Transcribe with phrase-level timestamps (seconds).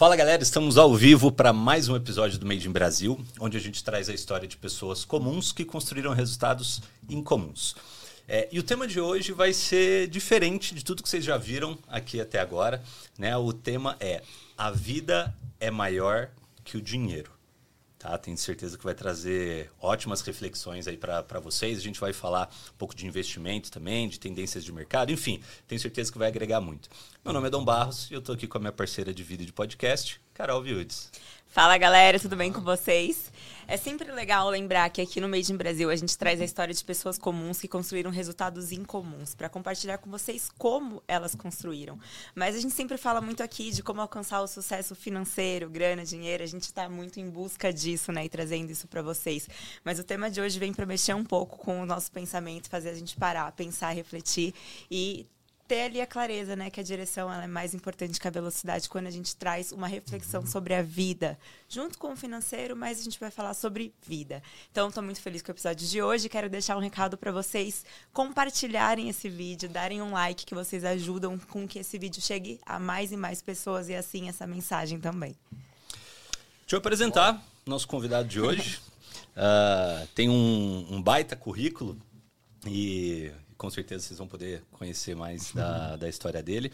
[0.00, 3.60] Fala galera, estamos ao vivo para mais um episódio do Made in Brasil, onde a
[3.60, 7.76] gente traz a história de pessoas comuns que construíram resultados incomuns.
[8.26, 11.76] É, e o tema de hoje vai ser diferente de tudo que vocês já viram
[11.86, 12.82] aqui até agora.
[13.18, 13.36] Né?
[13.36, 14.22] O tema é
[14.56, 16.30] A vida é maior
[16.64, 17.30] que o dinheiro.
[18.00, 18.16] Tá?
[18.16, 21.76] Tenho certeza que vai trazer ótimas reflexões aí para vocês.
[21.76, 25.78] A gente vai falar um pouco de investimento também, de tendências de mercado, enfim, tenho
[25.78, 26.88] certeza que vai agregar muito.
[27.22, 29.44] Meu nome é Dom Barros e eu estou aqui com a minha parceira de vídeo
[29.44, 31.10] de podcast, Carol Viudes.
[31.52, 33.32] Fala galera, tudo bem com vocês?
[33.66, 36.72] É sempre legal lembrar que aqui no Made in Brasil a gente traz a história
[36.72, 41.98] de pessoas comuns que construíram resultados incomuns para compartilhar com vocês como elas construíram.
[42.36, 46.44] Mas a gente sempre fala muito aqui de como alcançar o sucesso financeiro, grana, dinheiro.
[46.44, 49.48] A gente está muito em busca disso, né, e trazendo isso para vocês.
[49.84, 52.90] Mas o tema de hoje vem para mexer um pouco com o nosso pensamento, fazer
[52.90, 54.54] a gente parar, pensar, refletir
[54.88, 55.26] e
[55.70, 56.68] ter ali a clareza, né?
[56.68, 60.44] Que a direção é mais importante que a velocidade quando a gente traz uma reflexão
[60.44, 61.38] sobre a vida,
[61.68, 64.42] junto com o financeiro, mas a gente vai falar sobre vida.
[64.72, 66.28] Então, estou muito feliz com o episódio de hoje.
[66.28, 71.38] Quero deixar um recado para vocês compartilharem esse vídeo, darem um like, que vocês ajudam
[71.38, 75.36] com que esse vídeo chegue a mais e mais pessoas e assim essa mensagem também.
[76.62, 78.80] Deixa eu apresentar nosso convidado de hoje.
[79.36, 81.96] uh, tem um, um baita currículo
[82.66, 83.30] e
[83.60, 86.72] com certeza vocês vão poder conhecer mais da, da história dele.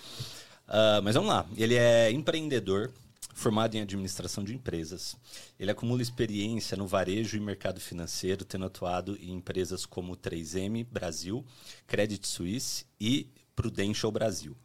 [0.68, 1.44] Uh, mas vamos lá.
[1.56, 2.92] Ele é empreendedor,
[3.34, 5.16] formado em administração de empresas.
[5.58, 11.44] Ele acumula experiência no varejo e mercado financeiro, tendo atuado em empresas como 3M Brasil,
[11.88, 14.56] Credit Suisse e Prudential Brasil.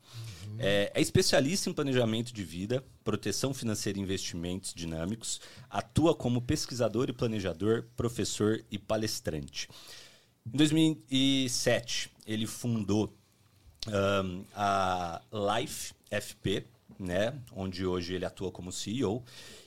[0.45, 0.57] Uhum.
[0.59, 5.41] É, é, especialista em planejamento de vida, proteção financeira e investimentos dinâmicos.
[5.67, 9.67] Atua como pesquisador e planejador, professor e palestrante.
[10.45, 13.13] Em 2007, ele fundou
[13.87, 16.65] um, a Life FP,
[16.99, 19.23] né, onde hoje ele atua como CEO.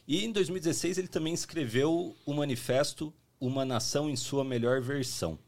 [0.06, 5.38] E em 2016 ele também escreveu o manifesto Uma Nação em Sua Melhor Versão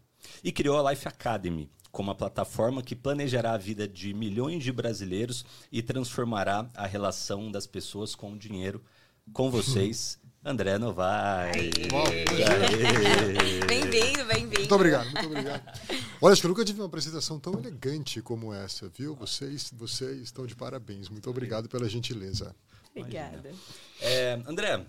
[0.42, 4.72] e criou a Life Academy, como uma plataforma que planejará a vida de milhões de
[4.72, 8.82] brasileiros e transformará a relação das pessoas com o dinheiro.
[9.32, 11.72] Com vocês, André Novaes.
[13.66, 14.58] Bem-vindo, bem-vindo.
[14.60, 15.62] Muito obrigado, muito obrigado.
[16.20, 19.14] Olha, acho que eu nunca tive uma apresentação tão elegante como essa, viu?
[19.14, 21.08] Vocês, vocês estão de parabéns.
[21.08, 22.54] Muito obrigado pela gentileza.
[22.94, 23.52] Obrigada.
[24.00, 24.84] É, André,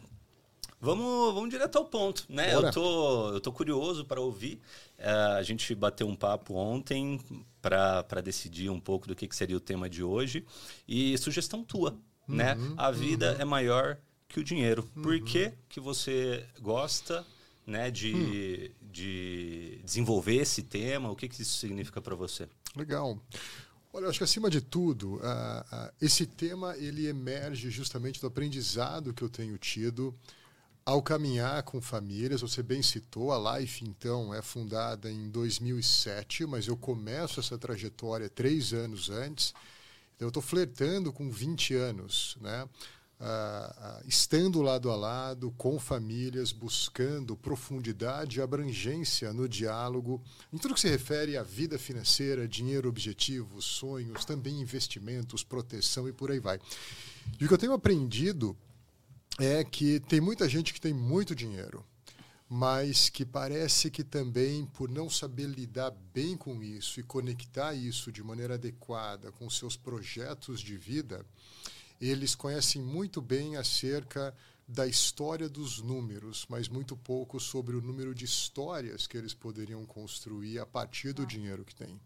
[0.80, 2.54] Vamos, vamos direto ao ponto, né?
[2.54, 4.62] Eu tô, eu tô curioso para ouvir.
[4.98, 7.20] É, a gente bateu um papo ontem
[7.62, 10.46] para decidir um pouco do que, que seria o tema de hoje.
[10.88, 12.54] E sugestão tua, né?
[12.54, 12.74] uhum, né?
[12.78, 13.42] A vida uhum.
[13.42, 14.88] é maior que o dinheiro.
[14.96, 15.02] Uhum.
[15.02, 17.26] Por que, que você gosta
[17.66, 18.77] né, de, hum.
[18.92, 21.12] De desenvolver esse tema?
[21.12, 22.48] O que, que isso significa para você?
[22.75, 23.22] Legal.
[23.94, 29.14] Olha, acho que acima de tudo, uh, uh, esse tema ele emerge justamente do aprendizado
[29.14, 30.14] que eu tenho tido
[30.86, 32.42] ao caminhar com famílias.
[32.42, 38.30] Você bem citou, a Life, então, é fundada em 2007, mas eu começo essa trajetória
[38.30, 39.53] três anos antes.
[40.16, 42.68] Então, eu estou flertando com 20 anos, né?
[43.19, 50.22] Uh, estando lado a lado com famílias, buscando profundidade e abrangência no diálogo,
[50.53, 56.13] em tudo que se refere à vida financeira, dinheiro, objetivos, sonhos, também investimentos, proteção e
[56.13, 56.59] por aí vai.
[57.39, 58.55] E o que eu tenho aprendido
[59.39, 61.84] é que tem muita gente que tem muito dinheiro,
[62.47, 68.11] mas que parece que também, por não saber lidar bem com isso e conectar isso
[68.11, 71.25] de maneira adequada com seus projetos de vida,
[72.00, 74.34] eles conhecem muito bem acerca
[74.68, 79.85] da história dos números, mas muito pouco sobre o número de histórias que eles poderiam
[79.85, 82.00] construir a partir do dinheiro que têm.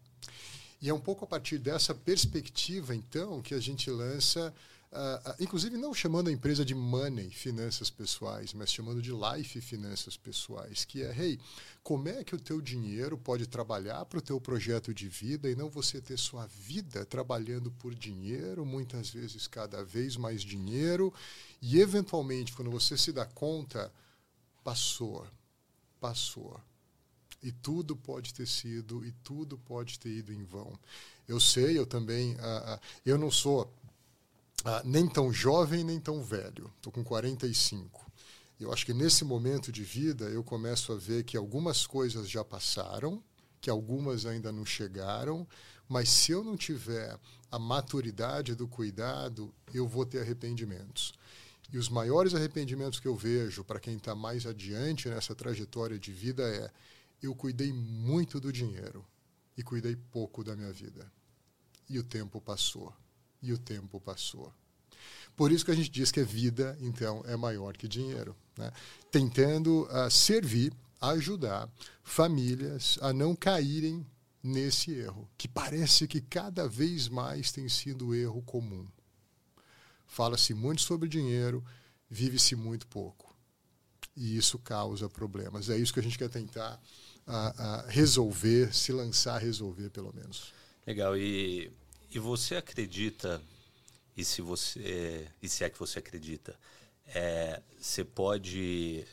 [0.80, 4.52] E é um pouco a partir dessa perspectiva, então, que a gente lança
[4.92, 10.18] Uh, inclusive não chamando a empresa de money, finanças pessoais, mas chamando de life, finanças
[10.18, 11.40] pessoais, que é, hey,
[11.82, 15.56] como é que o teu dinheiro pode trabalhar para o teu projeto de vida e
[15.56, 21.12] não você ter sua vida trabalhando por dinheiro, muitas vezes cada vez mais dinheiro,
[21.60, 23.92] e eventualmente, quando você se dá conta,
[24.62, 25.26] passou,
[26.00, 26.60] passou.
[27.42, 30.78] E tudo pode ter sido, e tudo pode ter ido em vão.
[31.26, 33.68] Eu sei, eu também, uh, uh, eu não sou
[34.64, 36.72] ah, nem tão jovem, nem tão velho.
[36.76, 38.11] Estou com 45.
[38.62, 42.44] Eu acho que nesse momento de vida eu começo a ver que algumas coisas já
[42.44, 43.22] passaram,
[43.60, 45.46] que algumas ainda não chegaram,
[45.88, 47.18] mas se eu não tiver
[47.50, 51.12] a maturidade do cuidado, eu vou ter arrependimentos.
[51.72, 56.12] E os maiores arrependimentos que eu vejo para quem está mais adiante nessa trajetória de
[56.12, 56.70] vida é:
[57.20, 59.04] eu cuidei muito do dinheiro
[59.56, 61.10] e cuidei pouco da minha vida.
[61.88, 62.94] E o tempo passou
[63.42, 64.52] e o tempo passou.
[65.36, 68.36] Por isso que a gente diz que a vida, então, é maior que dinheiro.
[68.56, 68.70] Né?
[69.10, 71.68] Tentando uh, servir, ajudar
[72.02, 74.06] famílias a não caírem
[74.42, 78.86] nesse erro, que parece que cada vez mais tem sido o erro comum.
[80.06, 81.64] Fala-se muito sobre dinheiro,
[82.10, 83.34] vive-se muito pouco.
[84.14, 85.70] E isso causa problemas.
[85.70, 86.78] É isso que a gente quer tentar
[87.26, 90.52] uh, uh, resolver, se lançar a resolver, pelo menos.
[90.86, 91.16] Legal.
[91.16, 91.72] E,
[92.10, 93.40] e você acredita
[94.16, 96.58] e se você e se é que você acredita,
[97.06, 99.04] é, você pode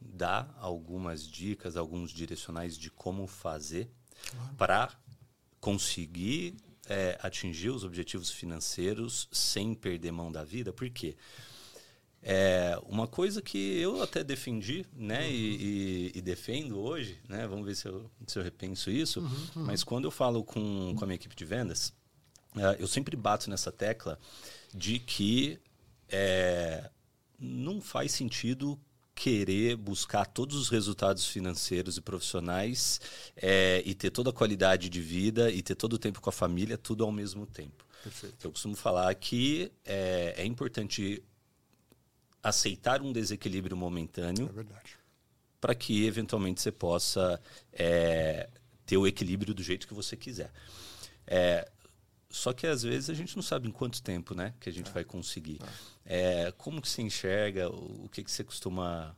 [0.00, 3.88] dar algumas dicas, alguns direcionais de como fazer
[4.30, 4.54] claro.
[4.56, 4.90] para
[5.60, 6.56] conseguir
[6.88, 10.72] é, atingir os objetivos financeiros sem perder mão da vida?
[10.72, 11.16] Por quê?
[12.20, 15.30] É uma coisa que eu até defendi, né, uhum.
[15.30, 19.26] e, e, e, defendo hoje, né, vamos ver se eu, se eu repenso isso, uhum,
[19.56, 19.64] uhum.
[19.64, 21.94] mas quando eu falo com, com a minha equipe de vendas,
[22.78, 24.18] eu sempre bato nessa tecla
[24.74, 25.58] de que
[26.08, 26.90] é,
[27.38, 28.78] não faz sentido
[29.14, 33.00] querer buscar todos os resultados financeiros e profissionais
[33.36, 36.32] é, e ter toda a qualidade de vida e ter todo o tempo com a
[36.32, 37.84] família, tudo ao mesmo tempo.
[38.02, 38.46] Perfeito.
[38.46, 41.22] Eu costumo falar que é, é importante
[42.40, 44.98] aceitar um desequilíbrio momentâneo é
[45.60, 47.40] para que eventualmente você possa
[47.72, 48.48] é,
[48.86, 50.52] ter o equilíbrio do jeito que você quiser.
[51.26, 51.68] É,
[52.30, 54.90] só que às vezes a gente não sabe em quanto tempo, né, que a gente
[54.90, 54.92] é.
[54.92, 55.58] vai conseguir.
[56.04, 56.46] É.
[56.46, 56.52] é.
[56.52, 57.70] como que se enxerga?
[57.70, 59.16] O que que você costuma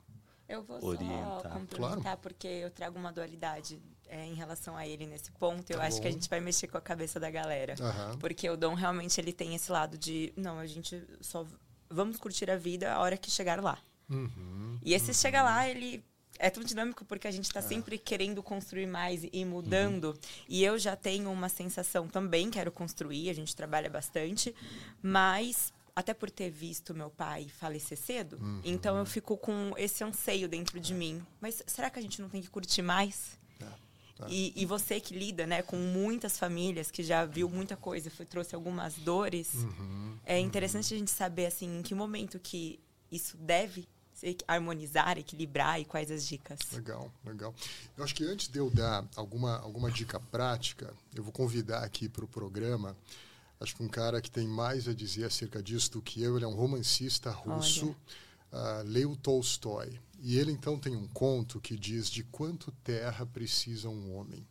[0.49, 1.43] eu vou orientar?
[1.43, 2.19] só complementar claro.
[2.21, 5.71] porque eu trago uma dualidade é, em relação a ele nesse ponto.
[5.71, 6.03] Eu tá acho bom.
[6.03, 8.19] que a gente vai mexer com a cabeça da galera, uhum.
[8.19, 11.47] porque o Dom realmente ele tem esse lado de não, a gente só
[11.89, 13.79] vamos curtir a vida a hora que chegar lá.
[14.09, 14.79] Uhum.
[14.83, 15.15] E esse uhum.
[15.15, 16.05] chega lá, ele
[16.41, 17.63] é tão dinâmico porque a gente está é.
[17.63, 20.07] sempre querendo construir mais e mudando.
[20.07, 20.19] Uhum.
[20.49, 24.55] E eu já tenho uma sensação também, quero construir, a gente trabalha bastante,
[25.03, 28.61] mas até por ter visto meu pai falecer cedo, uhum.
[28.65, 31.23] então eu fico com esse anseio dentro de mim.
[31.41, 33.39] Mas será que a gente não tem que curtir mais?
[33.61, 33.65] É.
[33.65, 34.27] É.
[34.29, 38.25] E, e, você que lida né, com muitas famílias, que já viu muita coisa, foi,
[38.25, 40.17] trouxe algumas dores, uhum.
[40.25, 43.87] é interessante a gente saber assim, em que momento que isso deve
[44.47, 46.59] harmonizar, equilibrar e quais as dicas?
[46.73, 47.55] Legal, legal.
[47.97, 52.09] Eu acho que antes de eu dar alguma, alguma dica prática, eu vou convidar aqui
[52.09, 52.97] para o programa,
[53.61, 56.45] acho que um cara que tem mais a dizer acerca disso do que eu, ele
[56.45, 57.97] é um romancista russo,
[58.53, 59.99] uh, Leo Tolstói.
[60.23, 64.47] E ele então tem um conto que diz de quanto terra precisa um homem.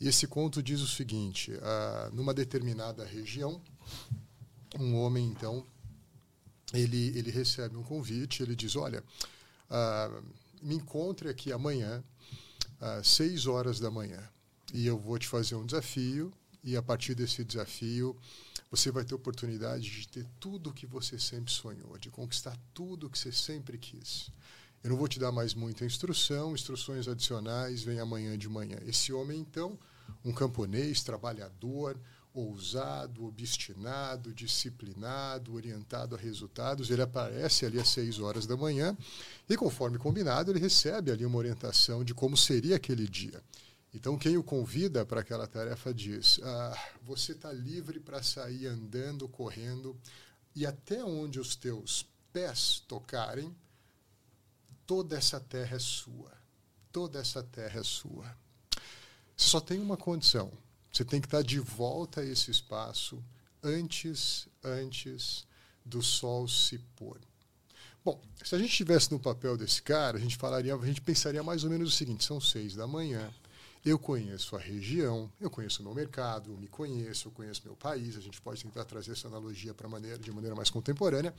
[0.00, 3.60] E esse conto diz o seguinte: uh, numa determinada região,
[4.78, 5.64] um homem então
[6.74, 9.02] ele, ele recebe um convite, ele diz, olha,
[9.70, 10.24] uh,
[10.60, 12.02] me encontre aqui amanhã,
[12.80, 14.22] às seis horas da manhã,
[14.72, 16.32] e eu vou te fazer um desafio,
[16.62, 18.16] e a partir desse desafio
[18.70, 23.06] você vai ter oportunidade de ter tudo o que você sempre sonhou, de conquistar tudo
[23.06, 24.30] o que você sempre quis.
[24.82, 28.78] Eu não vou te dar mais muita instrução, instruções adicionais vêm amanhã de manhã.
[28.84, 29.78] Esse homem, então,
[30.24, 31.96] um camponês, trabalhador,
[32.34, 36.90] ousado, obstinado, disciplinado, orientado a resultados.
[36.90, 38.96] Ele aparece ali às 6 horas da manhã
[39.48, 43.40] e, conforme combinado, ele recebe ali uma orientação de como seria aquele dia.
[43.94, 49.28] Então, quem o convida para aquela tarefa diz: ah, Você está livre para sair andando,
[49.28, 49.96] correndo,
[50.56, 53.54] e até onde os teus pés tocarem,
[54.84, 56.32] toda essa terra é sua.
[56.90, 58.36] Toda essa terra é sua.
[59.36, 60.52] Só tem uma condição
[60.94, 63.22] você tem que estar de volta a esse espaço
[63.62, 65.44] antes, antes
[65.84, 67.18] do sol se pôr.
[68.04, 71.42] Bom, se a gente estivesse no papel desse cara, a gente falaria, a gente pensaria
[71.42, 73.28] mais ou menos o seguinte: são seis da manhã,
[73.84, 77.74] eu conheço a região, eu conheço o meu mercado, eu me conheço, eu conheço meu
[77.74, 78.16] país.
[78.16, 81.34] A gente pode tentar trazer essa analogia para maneira de maneira mais contemporânea.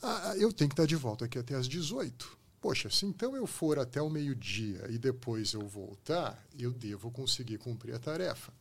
[0.00, 3.46] Ah, eu tenho que estar de volta aqui até às 18 poxa, se então eu
[3.46, 8.52] for até o meio-dia e depois eu voltar, eu devo conseguir cumprir a tarefa.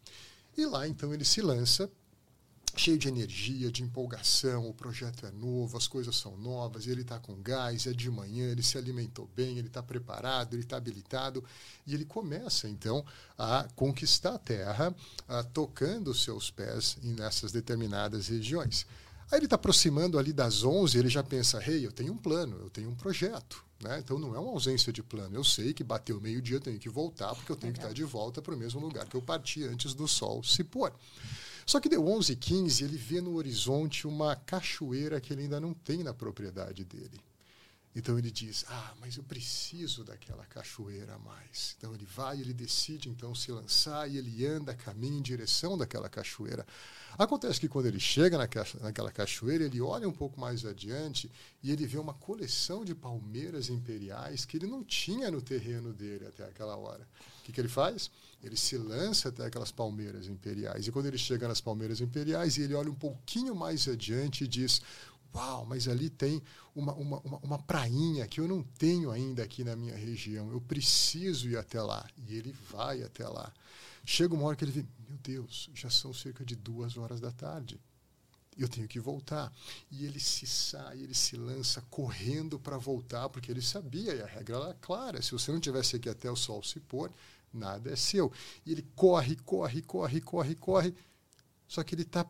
[0.58, 1.90] E lá então ele se lança,
[2.78, 7.20] cheio de energia, de empolgação, o projeto é novo, as coisas são novas, ele está
[7.20, 11.44] com gás, é de manhã, ele se alimentou bem, ele está preparado, ele está habilitado,
[11.88, 13.06] e ele começa então
[13.38, 14.96] a conquistar a terra,
[15.28, 18.86] a, tocando os seus pés nessas determinadas regiões.
[19.32, 22.18] Aí ele está aproximando ali das 11, ele já pensa, rei, hey, eu tenho um
[22.18, 23.64] plano, eu tenho um projeto.
[23.82, 24.00] Né?
[24.00, 25.36] Então não é uma ausência de plano.
[25.36, 28.04] Eu sei que bateu meio-dia, eu tenho que voltar, porque eu tenho que estar de
[28.04, 30.94] volta para o mesmo lugar que eu parti antes do sol se pôr.
[31.66, 35.60] Só que deu 11 h 15 ele vê no horizonte uma cachoeira que ele ainda
[35.60, 37.20] não tem na propriedade dele.
[37.96, 41.76] Então ele diz: Ah, mas eu preciso daquela cachoeira a mais.
[41.78, 46.10] Então ele vai, ele decide então se lançar e ele anda, caminha em direção daquela
[46.10, 46.66] cachoeira.
[47.18, 51.32] Acontece que quando ele chega naquela cachoeira, ele olha um pouco mais adiante
[51.64, 56.28] e ele vê uma coleção de palmeiras imperiais que ele não tinha no terreno dele
[56.28, 57.08] até aquela hora.
[57.40, 58.12] O que, que ele faz?
[58.44, 60.88] Ele se lança até aquelas palmeiras imperiais.
[60.88, 64.82] E quando ele chega nas palmeiras imperiais, ele olha um pouquinho mais adiante e diz:
[65.36, 66.42] Uau, mas ali tem
[66.74, 70.50] uma, uma, uma, uma prainha que eu não tenho ainda aqui na minha região.
[70.50, 72.08] Eu preciso ir até lá.
[72.16, 73.52] E ele vai até lá.
[74.06, 77.32] Chega uma hora que ele vê: Meu Deus, já são cerca de duas horas da
[77.32, 77.78] tarde.
[78.58, 79.52] Eu tenho que voltar.
[79.92, 84.26] E ele se sai, ele se lança correndo para voltar, porque ele sabia, e a
[84.26, 87.12] regra era clara: se você não tivesse aqui até o sol se pôr,
[87.52, 88.32] nada é seu.
[88.66, 90.96] E ele corre, corre, corre, corre, corre.
[91.68, 92.26] Só que ele está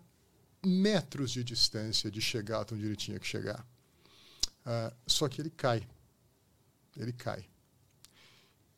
[0.65, 3.65] metros de distância de chegar até onde ele tinha que chegar.
[4.65, 5.87] Uh, só que ele cai.
[6.97, 7.45] Ele cai.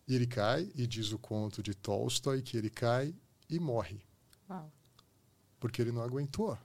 [0.08, 3.14] E ele cai, e diz o conto de Tolstói que ele cai
[3.50, 4.02] e morre.
[4.50, 4.72] Uau.
[5.60, 6.58] Porque ele não aguentou.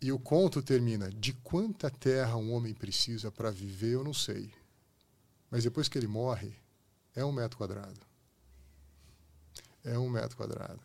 [0.00, 4.52] E o conto termina: de quanta terra um homem precisa para viver, eu não sei.
[5.50, 6.52] Mas depois que ele morre,
[7.14, 8.00] é um metro quadrado.
[9.82, 10.80] É um metro quadrado.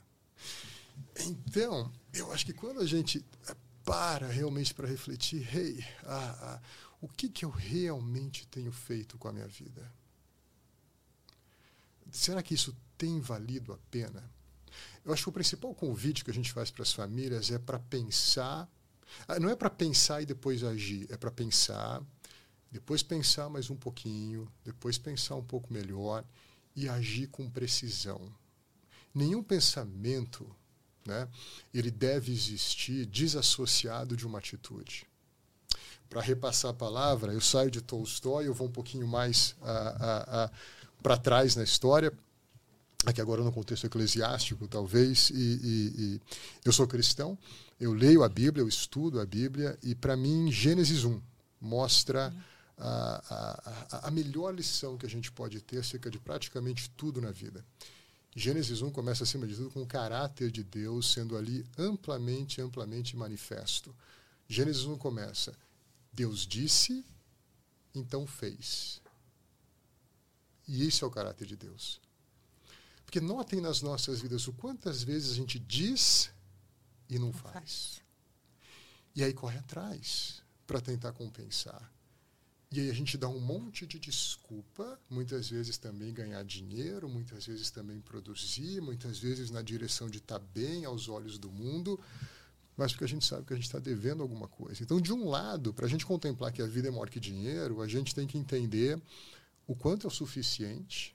[1.25, 3.23] Então, eu acho que quando a gente
[3.83, 6.61] para realmente para refletir, hey, ah, ah,
[7.01, 9.91] o que, que eu realmente tenho feito com a minha vida?
[12.11, 14.23] Será que isso tem valido a pena?
[15.03, 17.79] Eu acho que o principal convite que a gente faz para as famílias é para
[17.79, 18.69] pensar.
[19.27, 22.01] Ah, não é para pensar e depois agir, é para pensar,
[22.71, 26.23] depois pensar mais um pouquinho, depois pensar um pouco melhor
[26.75, 28.33] e agir com precisão.
[29.13, 30.55] Nenhum pensamento
[31.05, 31.27] né,
[31.73, 35.05] ele deve existir desassociado de uma atitude.
[36.09, 39.55] Para repassar a palavra, eu saio de Tolstói, eu vou um pouquinho mais
[41.01, 42.11] para trás na história,
[43.05, 46.21] aqui agora no contexto eclesiástico, talvez, e, e, e,
[46.65, 47.37] eu sou cristão,
[47.79, 51.19] eu leio a Bíblia, eu estudo a Bíblia, e para mim, Gênesis 1
[51.59, 52.33] mostra
[52.77, 53.21] a,
[53.91, 57.63] a, a melhor lição que a gente pode ter acerca de praticamente tudo na vida.
[58.35, 63.15] Gênesis 1 começa, acima de tudo, com o caráter de Deus sendo ali amplamente, amplamente
[63.17, 63.93] manifesto.
[64.47, 65.53] Gênesis 1 começa:
[66.13, 67.05] Deus disse,
[67.93, 69.01] então fez.
[70.67, 71.99] E isso é o caráter de Deus.
[73.03, 76.31] Porque notem nas nossas vidas o quantas vezes a gente diz
[77.09, 78.01] e não faz.
[79.13, 81.91] E aí corre atrás para tentar compensar.
[82.73, 87.45] E aí a gente dá um monte de desculpa, muitas vezes também ganhar dinheiro, muitas
[87.45, 91.99] vezes também produzir, muitas vezes na direção de estar tá bem aos olhos do mundo,
[92.77, 94.81] mas porque a gente sabe que a gente está devendo alguma coisa.
[94.81, 97.81] Então, de um lado, para a gente contemplar que a vida é maior que dinheiro,
[97.81, 99.01] a gente tem que entender
[99.67, 101.13] o quanto é o suficiente,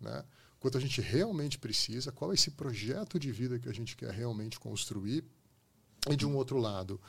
[0.00, 0.24] né?
[0.56, 3.96] o quanto a gente realmente precisa, qual é esse projeto de vida que a gente
[3.96, 5.24] quer realmente construir.
[6.10, 7.00] E, de um outro lado,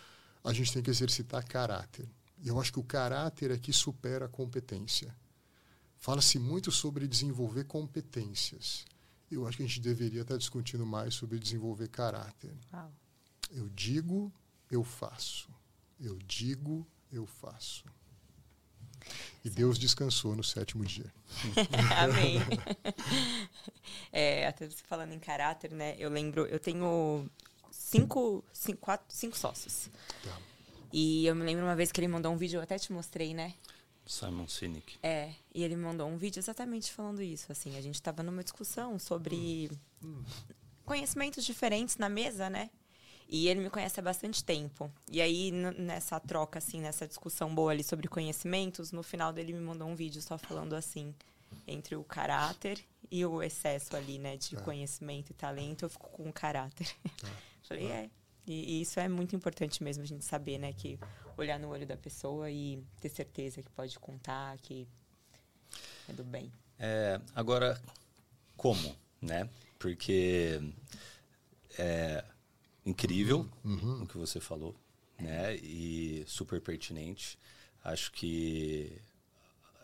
[0.43, 2.08] a gente tem que exercitar caráter.
[2.43, 5.15] Eu acho que o caráter é que supera a competência.
[5.98, 8.86] Fala-se muito sobre desenvolver competências.
[9.29, 12.55] Eu acho que a gente deveria estar discutindo mais sobre desenvolver caráter.
[12.74, 12.91] Uau.
[13.51, 14.31] Eu digo,
[14.72, 15.50] eu faço.
[16.00, 17.84] Eu digo, eu faço.
[19.43, 19.55] E Sim.
[19.55, 21.12] Deus descansou no sétimo dia.
[21.98, 22.39] Amém.
[24.12, 25.96] é, até você falando em caráter, né?
[25.98, 27.29] Eu lembro, eu tenho
[27.72, 29.89] cinco, cinco, quatro, cinco sócios.
[30.24, 30.38] Tá.
[30.91, 33.34] E eu me lembro uma vez que ele mandou um vídeo, eu até te mostrei,
[33.34, 33.53] né?
[34.05, 34.98] Simon Sinek.
[35.03, 37.51] É, e ele mandou um vídeo exatamente falando isso.
[37.51, 39.69] Assim, a gente estava numa discussão sobre
[40.03, 40.24] hum.
[40.84, 42.72] conhecimentos diferentes na mesa, né?
[43.31, 44.91] E ele me conhece há bastante tempo.
[45.12, 49.60] E aí, nessa troca, assim, nessa discussão boa ali sobre conhecimentos, no final dele me
[49.60, 51.13] mandou um vídeo só falando assim,
[51.67, 54.60] entre o caráter e o excesso ali, né, de é.
[54.62, 56.89] conhecimento e talento, eu fico com o caráter.
[57.05, 57.27] É.
[57.62, 58.10] Falei, é.
[58.50, 60.74] E, e, isso é muito importante mesmo a gente saber, né?
[60.74, 61.00] Que
[61.38, 64.88] olhar no olho da pessoa e ter certeza que pode contar, que
[66.10, 66.51] é do bem.
[66.79, 67.79] É, agora,
[68.58, 69.48] como, né?
[69.77, 70.60] Porque
[71.77, 72.25] é
[72.84, 74.01] incrível uhum.
[74.01, 74.75] o que você falou,
[75.20, 75.56] né?
[75.58, 77.38] E super pertinente.
[77.84, 79.00] Acho que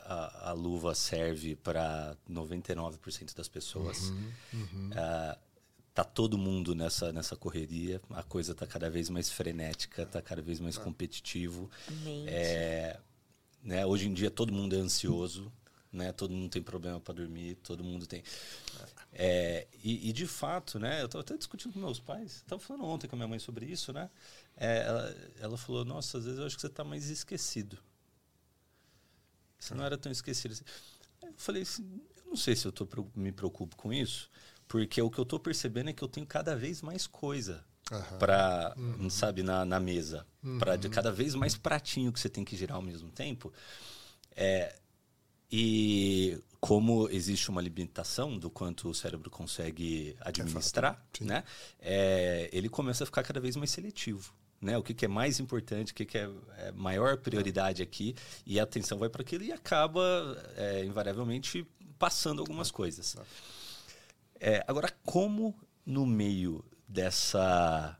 [0.05, 4.09] a, a luva serve para 99% das pessoas.
[4.09, 4.33] Uhum.
[4.53, 4.89] Uhum.
[4.89, 5.44] Uh,
[5.95, 10.41] tá todo mundo nessa, nessa correria, a coisa tá cada vez mais frenética, tá cada
[10.41, 11.71] vez mais competitivo.
[12.27, 12.99] É,
[13.63, 15.49] né, hoje em dia todo mundo é ansioso,
[15.93, 16.11] né?
[16.11, 18.21] Todo mundo tem problema para dormir, todo mundo tem.
[19.13, 21.01] É, e, e, de fato, né?
[21.01, 23.65] Eu estava até discutindo com meus pais, estava falando ontem com a minha mãe sobre
[23.65, 24.09] isso, né?
[24.57, 27.77] É, ela, ela falou: Nossa, às vezes eu acho que você está mais esquecido.
[29.57, 30.51] Você não era tão esquecido.
[30.51, 30.65] Assim.
[31.23, 32.85] Eu falei assim, eu não sei se eu tô,
[33.15, 34.29] me preocupo com isso,
[34.67, 38.17] porque o que eu estou percebendo é que eu tenho cada vez mais coisa uhum.
[38.17, 39.09] para, uhum.
[39.09, 40.25] sabe, na, na mesa.
[40.43, 40.59] Uhum.
[40.59, 43.51] para de cada vez mais pratinho que você tem que girar ao mesmo tempo.
[44.35, 44.75] É,
[45.51, 51.43] e como existe uma limitação do quanto o cérebro consegue administrar, é né?
[51.79, 54.33] É, ele começa a ficar cada vez mais seletivo.
[54.61, 54.77] Né?
[54.77, 58.59] O que, que é mais importante, o que, que é, é maior prioridade aqui, e
[58.59, 60.01] a atenção vai para aquilo e acaba,
[60.55, 61.67] é, invariavelmente,
[61.99, 63.15] passando algumas coisas.
[64.47, 67.97] É, agora, como no meio dessa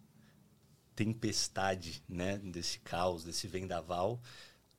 [0.96, 4.22] tempestade, né, desse caos, desse vendaval,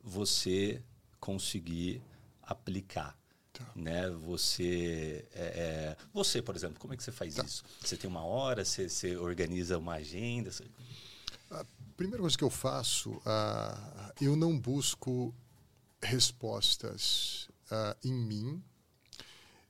[0.00, 0.80] você
[1.18, 2.00] conseguir
[2.40, 3.18] aplicar.
[3.52, 3.68] Tá.
[3.74, 4.08] Né?
[4.10, 7.42] Você, é, é, você, por exemplo, como é que você faz tá.
[7.42, 7.64] isso?
[7.80, 10.52] Você tem uma hora, você, você organiza uma agenda?
[10.52, 10.64] Você...
[11.50, 15.34] A primeira coisa que eu faço, uh, eu não busco
[16.00, 18.62] respostas uh, em mim,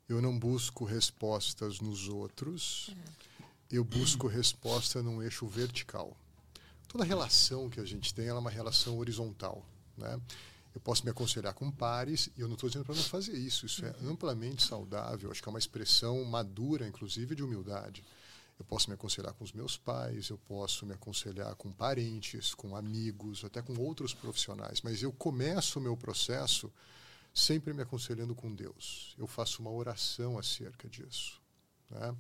[0.09, 2.91] eu não busco respostas nos outros,
[3.71, 6.17] eu busco resposta num eixo vertical.
[6.89, 9.67] Toda relação que a gente tem é uma relação horizontal.
[9.97, 10.21] Né?
[10.75, 13.67] Eu posso me aconselhar com pares, e eu não estou dizendo para não fazer isso.
[13.67, 15.31] Isso é amplamente saudável.
[15.31, 18.05] Acho que é uma expressão madura, inclusive, de humildade.
[18.59, 22.77] Eu posso me aconselhar com os meus pais, eu posso me aconselhar com parentes, com
[22.77, 24.81] amigos, até com outros profissionais.
[24.83, 26.73] Mas eu começo o meu processo
[27.37, 29.15] sempre me aconselhando com Deus.
[29.19, 31.41] Eu faço uma oração acerca disso.
[31.91, 32.17] Né?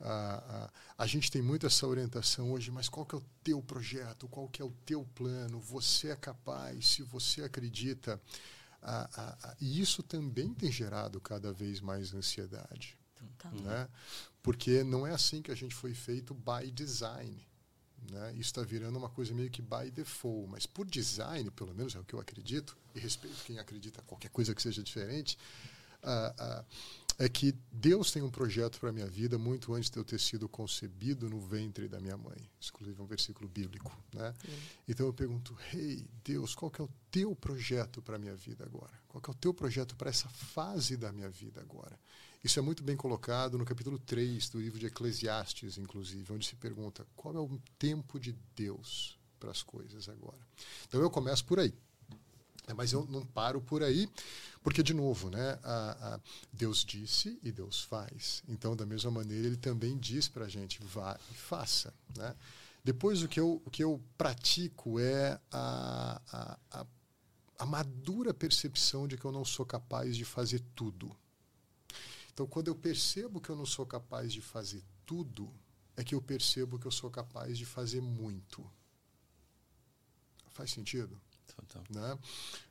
[0.00, 4.26] a, a, gente tem muito essa orientação hoje, mas qual que é o teu projeto?
[4.28, 5.60] Qual que é o teu plano?
[5.60, 8.20] Você é capaz, se você acredita.
[9.60, 12.98] e isso também tem gerado cada vez mais ansiedade.
[13.38, 13.50] Tá.
[13.50, 13.88] Né?
[14.42, 17.46] Porque não é assim que a gente foi feito by design.
[18.10, 18.32] Né?
[18.32, 21.98] Isso está virando uma coisa meio que by default, mas por design, pelo menos é
[21.98, 25.38] o que eu acredito, e respeito quem acredita qualquer coisa que seja diferente,
[26.02, 26.64] uh, uh,
[27.18, 30.20] é que Deus tem um projeto para a minha vida muito antes de eu ter
[30.20, 32.36] sido concebido no ventre da minha mãe.
[32.68, 33.90] Inclusive é um versículo bíblico.
[34.12, 34.34] Né?
[34.86, 38.64] Então eu pergunto, hey, Deus, qual que é o teu projeto para a minha vida
[38.64, 38.92] agora?
[39.08, 41.98] Qual que é o teu projeto para essa fase da minha vida agora?
[42.42, 46.54] Isso é muito bem colocado no capítulo 3 do livro de Eclesiastes, inclusive, onde se
[46.56, 50.38] pergunta qual é o tempo de Deus para as coisas agora.
[50.86, 51.74] Então eu começo por aí.
[52.66, 54.08] É, mas eu não paro por aí,
[54.62, 56.20] porque, de novo, né, a, a
[56.52, 58.42] Deus disse e Deus faz.
[58.48, 61.94] Então, da mesma maneira, Ele também diz para a gente, vá e faça.
[62.16, 62.34] Né?
[62.82, 66.86] Depois, o que eu, o que eu pratico é a, a, a,
[67.60, 71.16] a madura percepção de que eu não sou capaz de fazer tudo.
[72.36, 75.50] Então, quando eu percebo que eu não sou capaz de fazer tudo,
[75.96, 78.62] é que eu percebo que eu sou capaz de fazer muito.
[80.50, 81.18] Faz sentido?
[81.56, 81.82] Total.
[81.88, 82.18] Né?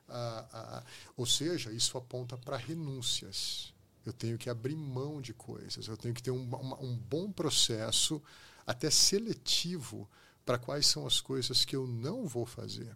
[0.07, 0.83] Ah, ah,
[1.17, 3.73] ou seja, isso aponta para renúncias.
[4.05, 5.87] Eu tenho que abrir mão de coisas.
[5.87, 8.21] Eu tenho que ter um, uma, um bom processo,
[8.67, 10.07] até seletivo,
[10.45, 12.95] para quais são as coisas que eu não vou fazer.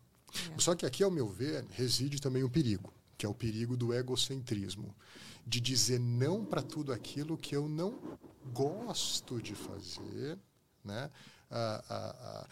[0.56, 0.60] É.
[0.60, 3.92] Só que aqui, ao meu ver, reside também um perigo, que é o perigo do
[3.92, 4.96] egocentrismo,
[5.50, 8.18] de dizer não para tudo aquilo que eu não
[8.54, 10.38] gosto de fazer,
[10.84, 11.10] né?
[11.50, 12.48] Ah, ah,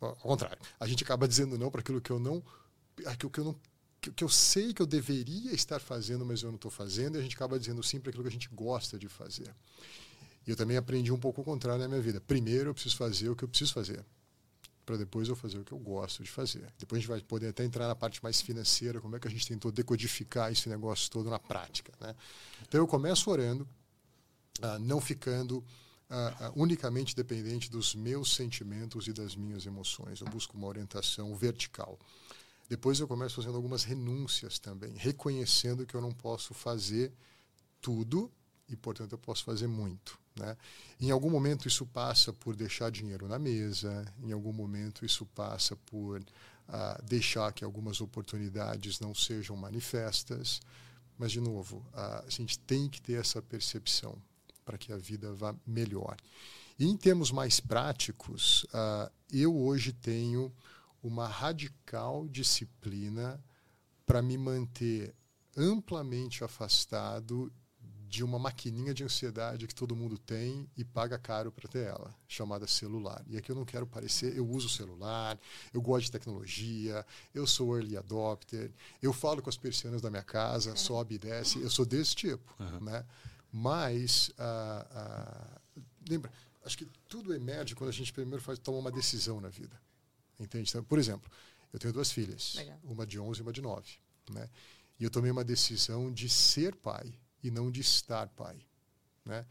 [0.00, 2.40] ah, ao contrário, a gente acaba dizendo não para aquilo que eu não,
[3.04, 3.56] aquilo que eu não
[4.00, 7.22] que, eu sei que eu deveria estar fazendo, mas eu não estou fazendo, e a
[7.22, 9.54] gente acaba dizendo sim para aquilo que a gente gosta de fazer.
[10.46, 12.18] E eu também aprendi um pouco o contrário na minha vida.
[12.20, 14.02] Primeiro eu preciso fazer o que eu preciso fazer,
[14.90, 16.66] para depois eu fazer o que eu gosto de fazer.
[16.76, 19.30] Depois a gente vai poder até entrar na parte mais financeira, como é que a
[19.30, 21.92] gente tentou decodificar esse negócio todo na prática.
[22.00, 22.12] Né?
[22.66, 23.62] Então eu começo orando,
[24.58, 30.20] uh, não ficando uh, unicamente dependente dos meus sentimentos e das minhas emoções.
[30.20, 31.96] Eu busco uma orientação vertical.
[32.68, 37.12] Depois eu começo fazendo algumas renúncias também, reconhecendo que eu não posso fazer
[37.80, 38.28] tudo
[38.70, 40.18] e, portanto, eu posso fazer muito.
[40.36, 40.56] Né?
[41.00, 45.76] Em algum momento isso passa por deixar dinheiro na mesa, em algum momento isso passa
[45.76, 50.60] por uh, deixar que algumas oportunidades não sejam manifestas,
[51.18, 54.16] mas, de novo, uh, a gente tem que ter essa percepção
[54.64, 56.16] para que a vida vá melhor.
[56.78, 60.50] E em termos mais práticos, uh, eu hoje tenho
[61.02, 63.42] uma radical disciplina
[64.06, 65.14] para me manter
[65.56, 67.52] amplamente afastado
[68.10, 72.12] de uma maquininha de ansiedade que todo mundo tem e paga caro para ter ela,
[72.26, 73.24] chamada celular.
[73.28, 75.38] E aqui eu não quero parecer, eu uso celular,
[75.72, 80.24] eu gosto de tecnologia, eu sou early adopter, eu falo com as persianas da minha
[80.24, 82.80] casa, sobe e desce, eu sou desse tipo, uhum.
[82.80, 83.06] né?
[83.52, 85.60] Mas, ah, ah,
[86.08, 86.32] lembra,
[86.64, 89.80] acho que tudo emerge quando a gente primeiro faz, toma uma decisão na vida.
[90.36, 90.68] Entende?
[90.68, 91.30] Então, por exemplo,
[91.72, 92.76] eu tenho duas filhas, Legal.
[92.82, 93.88] uma de 11 e uma de 9.
[94.30, 94.50] Né?
[94.98, 98.64] E eu tomei uma decisão de ser pai e não de estar pai.
[99.24, 99.46] Né?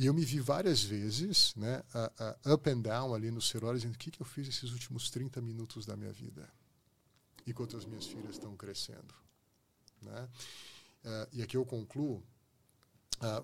[0.00, 3.74] E eu me vi várias vezes, né, uh, uh, up and down ali no celular,
[3.74, 6.48] dizendo: o que, que eu fiz esses últimos 30 minutos da minha vida?
[7.46, 9.14] Enquanto as minhas filhas estão crescendo.
[10.00, 10.28] Né?
[11.04, 12.22] Uh, e aqui eu concluo,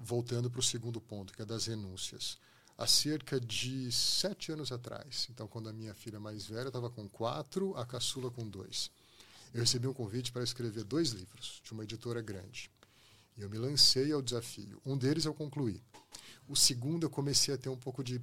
[0.01, 2.39] voltando para o segundo ponto, que é das renúncias.
[2.79, 7.07] Há cerca de sete anos atrás, então, quando a minha filha mais velha estava com
[7.07, 8.91] quatro, a caçula com dois,
[9.53, 12.71] eu recebi um convite para escrever dois livros de uma editora grande.
[13.37, 14.81] E eu me lancei ao desafio.
[14.85, 15.83] Um deles eu concluí.
[16.49, 18.21] O segundo, eu comecei a ter um pouco de.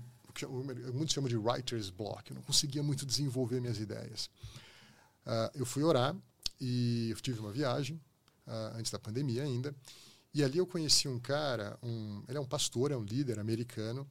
[0.94, 2.32] Muitos chamam de writer's block.
[2.32, 4.30] Eu não conseguia muito desenvolver minhas ideias.
[5.26, 6.16] Uh, eu fui orar
[6.60, 8.02] e eu tive uma viagem,
[8.48, 9.76] uh, antes da pandemia ainda.
[10.34, 14.10] E ali eu conheci um cara, um, ele é um pastor, é um líder americano.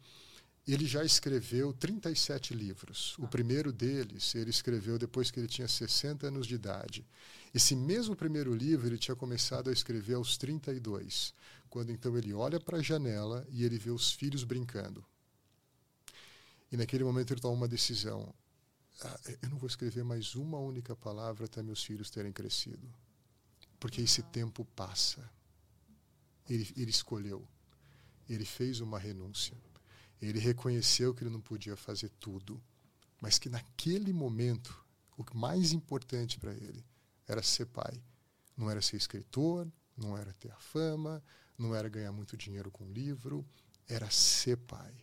[0.66, 3.18] Ele já escreveu 37 livros.
[3.18, 7.04] O primeiro deles ele escreveu depois que ele tinha 60 anos de idade.
[7.52, 11.34] Esse mesmo primeiro livro ele tinha começado a escrever aos 32
[11.72, 15.02] quando então ele olha para a janela e ele vê os filhos brincando.
[16.70, 18.32] E naquele momento ele toma uma decisão.
[19.02, 22.86] Ah, eu não vou escrever mais uma única palavra até meus filhos terem crescido.
[23.80, 25.26] Porque esse tempo passa.
[26.46, 27.48] Ele, ele escolheu.
[28.28, 29.56] Ele fez uma renúncia.
[30.26, 32.62] Ele reconheceu que ele não podia fazer tudo.
[33.20, 34.84] Mas que naquele momento,
[35.16, 36.84] o mais importante para ele
[37.26, 38.02] era ser pai.
[38.56, 41.22] Não era ser escritor, não era ter a fama,
[41.58, 43.46] não era ganhar muito dinheiro com livro,
[43.88, 44.94] era ser pai.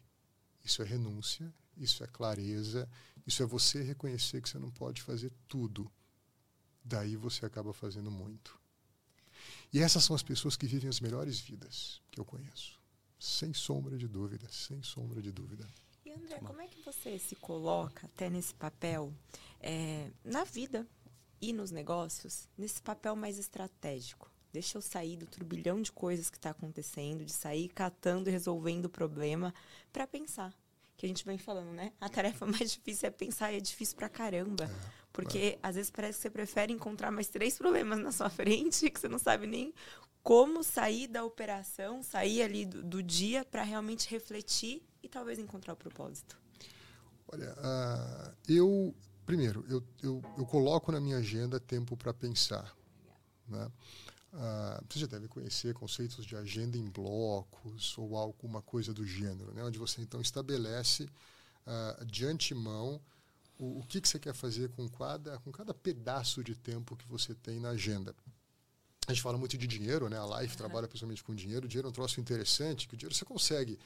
[0.64, 2.90] Isso é renúncia, isso é clareza,
[3.26, 5.92] isso é você reconhecer que você não pode fazer tudo.
[6.84, 8.60] Daí você acaba fazendo muito.
[9.72, 12.79] E essas são as pessoas que vivem as melhores vidas que eu conheço.
[13.20, 15.68] Sem sombra de dúvida, sem sombra de dúvida.
[16.06, 19.14] E André, como é que você se coloca até nesse papel
[19.60, 20.88] é, na vida
[21.42, 24.32] e nos negócios, nesse papel mais estratégico?
[24.52, 28.86] Deixa eu sair do turbilhão de coisas que está acontecendo, de sair catando e resolvendo
[28.86, 29.54] o problema
[29.92, 30.56] para pensar.
[30.98, 31.94] Que a gente vem falando, né?
[32.00, 34.64] A tarefa mais difícil é pensar e é difícil pra caramba.
[34.64, 35.60] É, porque é.
[35.62, 39.08] às vezes parece que você prefere encontrar mais três problemas na sua frente, que você
[39.08, 39.74] não sabe nem
[40.30, 45.74] como sair da operação, sair ali do, do dia para realmente refletir e talvez encontrar
[45.74, 46.40] o propósito.
[47.28, 48.94] Olha, uh, eu
[49.26, 52.78] primeiro eu, eu, eu, coloco na minha agenda tempo para pensar,
[53.48, 53.72] né?
[54.32, 59.52] Uh, você já deve conhecer conceitos de agenda em blocos ou alguma coisa do gênero,
[59.56, 59.64] né?
[59.64, 61.10] onde você então estabelece
[61.66, 63.02] uh, de antemão
[63.58, 67.08] o, o que, que você quer fazer com cada, com cada pedaço de tempo que
[67.08, 68.14] você tem na agenda.
[69.10, 70.20] A gente fala muito de dinheiro, né?
[70.20, 71.66] a Life trabalha principalmente com dinheiro.
[71.66, 73.80] O dinheiro é um troço interessante, que o dinheiro você consegue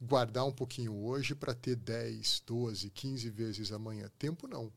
[0.00, 4.08] guardar um pouquinho hoje para ter 10, 12, 15 vezes amanhã.
[4.16, 4.72] Tempo não.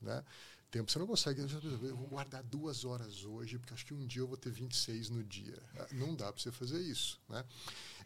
[0.00, 0.24] Né?
[0.70, 0.90] tempo.
[0.90, 1.42] Você não consegue.
[1.42, 5.10] Eu vou guardar duas horas hoje, porque acho que um dia eu vou ter 26
[5.10, 5.62] no dia.
[5.78, 7.20] Ah, não dá para você fazer isso.
[7.28, 7.44] Né?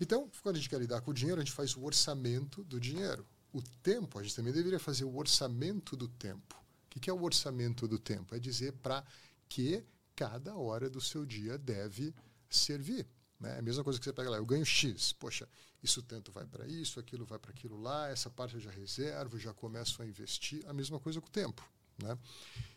[0.00, 2.80] Então, quando a gente quer lidar com o dinheiro, a gente faz o orçamento do
[2.80, 3.24] dinheiro.
[3.52, 6.60] O tempo, a gente também deveria fazer o orçamento do tempo.
[6.96, 8.34] O que é o orçamento do tempo?
[8.34, 9.04] É dizer para
[9.48, 9.84] que
[10.18, 12.12] cada hora do seu dia deve
[12.50, 13.06] servir.
[13.38, 13.54] Né?
[13.54, 15.12] É a mesma coisa que você pega lá, eu ganho X.
[15.12, 15.48] Poxa,
[15.80, 19.38] isso tanto vai para isso, aquilo vai para aquilo lá, essa parte eu já reservo,
[19.38, 20.64] já começo a investir.
[20.66, 21.64] A mesma coisa com o tempo.
[22.02, 22.18] Né?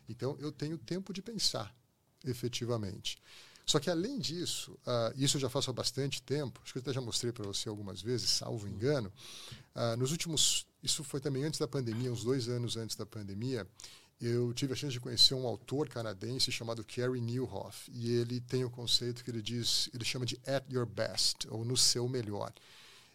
[0.08, 1.76] Então, eu tenho tempo de pensar,
[2.24, 3.18] efetivamente.
[3.66, 6.82] Só que, além disso, uh, isso eu já faço há bastante tempo, acho que eu
[6.82, 9.12] até já mostrei para você algumas vezes, salvo engano,
[9.76, 10.68] uh, nos últimos.
[10.84, 13.68] Isso foi também antes da pandemia, uns dois anos antes da pandemia,
[14.22, 18.64] eu tive a chance de conhecer um autor canadense chamado Kerry Newhoff, e ele tem
[18.64, 22.08] o um conceito que ele diz, ele chama de at your best, ou no seu
[22.08, 22.54] melhor.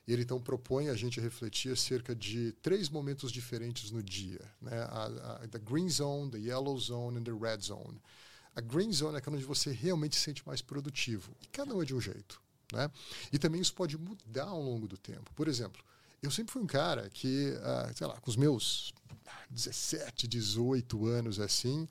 [0.07, 4.79] E ele então propõe a gente refletir acerca de três momentos diferentes no dia, né?
[4.83, 5.05] A,
[5.43, 8.01] a, the green zone, the yellow zone and the red zone.
[8.55, 11.37] A green zone é aquela onde você realmente se sente mais produtivo.
[11.43, 12.41] E cada um é de um jeito,
[12.73, 12.91] né?
[13.33, 15.33] E também isso pode mudar ao longo do tempo.
[15.35, 15.85] Por exemplo,
[16.23, 18.93] eu sempre fui um cara que, uh, sei lá, com os meus
[19.51, 21.89] 17, 18 anos assim,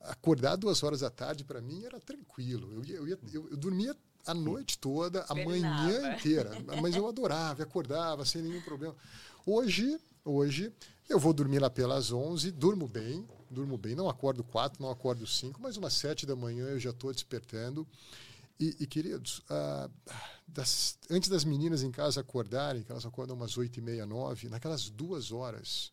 [0.00, 2.72] acordar duas horas da tarde para mim era tranquilo.
[2.72, 6.50] Eu, ia, eu, ia, eu, eu dormia a noite toda, a manhã inteira.
[6.82, 8.94] Mas eu adorava, acordava sem nenhum problema.
[9.44, 10.72] Hoje, hoje,
[11.08, 15.26] eu vou dormir lá pelas 11, durmo bem, durmo bem, não acordo 4, não acordo
[15.26, 17.86] 5, mas umas 7 da manhã eu já estou despertando.
[18.58, 19.88] E, e queridos, ah,
[20.48, 24.48] das, antes das meninas em casa acordarem, que elas acordam umas 8 e meia, 9,
[24.48, 25.90] naquelas duas horas,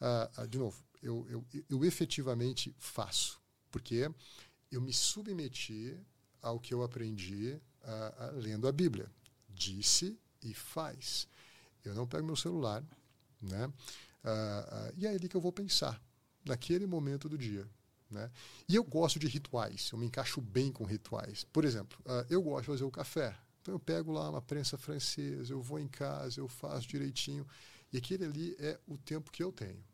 [0.00, 4.10] ah, ah, de novo, eu, eu, eu efetivamente faço, porque
[4.70, 5.98] eu me submeti
[6.40, 9.10] ao que eu aprendi uh, lendo a Bíblia.
[9.48, 11.28] Disse e faz.
[11.84, 12.82] Eu não pego meu celular,
[13.42, 13.66] né?
[13.66, 16.00] Uh, e é ali que eu vou pensar,
[16.44, 17.68] naquele momento do dia.
[18.10, 18.30] Né?
[18.68, 21.44] E eu gosto de rituais, eu me encaixo bem com rituais.
[21.44, 23.38] Por exemplo, eu gosto de fazer o café.
[23.60, 27.46] Então eu pego lá uma prensa francesa, eu vou em casa, eu faço direitinho.
[27.92, 29.84] E aquele ali é o tempo que eu tenho.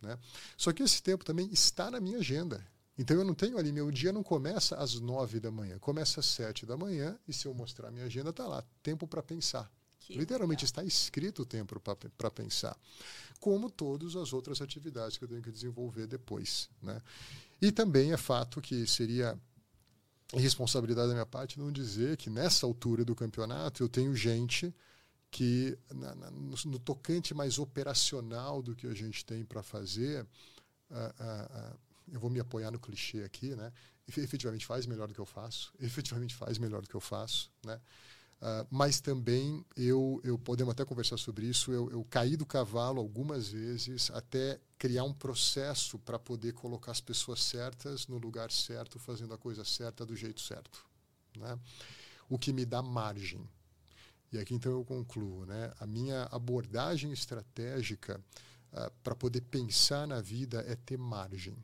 [0.00, 0.18] Né?
[0.56, 2.64] Só que esse tempo também está na minha agenda.
[2.98, 6.26] Então eu não tenho ali, meu dia não começa às nove da manhã, começa às
[6.26, 9.70] sete da manhã, e se eu mostrar minha agenda, está lá, tempo para pensar.
[10.00, 10.70] Que Literalmente legal.
[10.70, 11.80] está escrito o tempo
[12.16, 12.76] para pensar.
[13.38, 16.68] Como todas as outras atividades que eu tenho que desenvolver depois.
[16.82, 17.00] Né?
[17.60, 19.38] E também é fato que seria
[20.32, 24.74] irresponsabilidade da minha parte não dizer que nessa altura do campeonato eu tenho gente
[25.30, 30.26] que, na, na, no, no, tocante mais operacional do que a gente tem para fazer,
[30.90, 31.78] uh, uh, uh,
[32.10, 33.72] eu vou me apoiar no clichê aqui, né?
[34.16, 37.78] efetivamente faz melhor do que eu faço, efetivamente faz melhor do que eu faço, né?
[38.40, 41.72] Uh, mas também eu, eu podemos até conversar sobre isso.
[41.72, 47.00] Eu, eu caí do cavalo algumas vezes até criar um processo para poder colocar as
[47.00, 50.86] pessoas certas no lugar certo, fazendo a coisa certa do jeito certo,
[51.36, 51.58] né?
[52.28, 53.44] O que me dá margem.
[54.32, 55.72] E aqui então eu concluo, né?
[55.80, 58.20] A minha abordagem estratégica
[58.72, 61.56] uh, para poder pensar na vida é ter margem.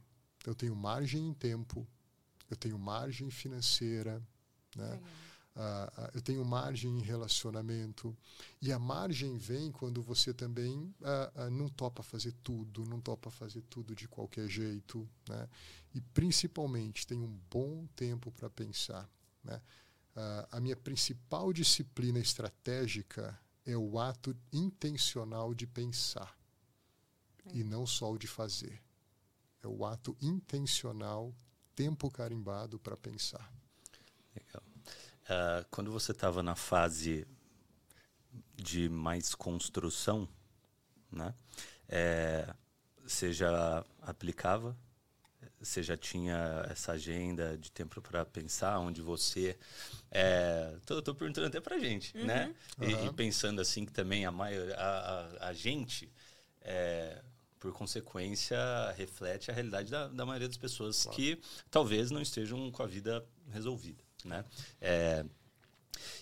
[0.47, 1.87] Eu tenho margem em tempo,
[2.51, 4.23] eu tenho margem financeira,
[4.77, 5.01] né?
[5.57, 8.17] Uh, eu tenho margem em relacionamento.
[8.61, 13.31] E a margem vem quando você também uh, uh, não topa fazer tudo, não topa
[13.31, 15.09] fazer tudo de qualquer jeito.
[15.29, 15.49] Né?
[15.95, 19.09] E principalmente tem um bom tempo para pensar.
[19.45, 19.61] Né?
[20.51, 26.37] A minha principal disciplina estratégica é o ato intencional de pensar
[27.47, 27.57] é.
[27.57, 28.81] e não só o de fazer.
[29.63, 31.35] É o ato intencional,
[31.75, 33.53] tempo carimbado para pensar.
[34.37, 34.63] Legal.
[35.25, 37.27] Uh, quando você estava na fase
[38.55, 40.29] de mais construção,
[41.11, 41.35] né?
[41.89, 42.55] É,
[43.03, 44.77] você já aplicava?
[45.65, 49.57] Você já tinha essa agenda de tempo para pensar, onde você...
[50.11, 52.25] É, tô, tô perguntando até para gente, uhum.
[52.25, 52.55] né?
[52.79, 52.89] Uhum.
[52.89, 56.13] E, e, pensando assim que também a, maior, a, a, a gente...
[56.61, 57.23] É,
[57.59, 58.59] por consequência,
[58.95, 61.17] reflete a realidade da, da maioria das pessoas claro.
[61.17, 64.45] que talvez não estejam com a vida resolvida né?
[64.81, 65.25] É,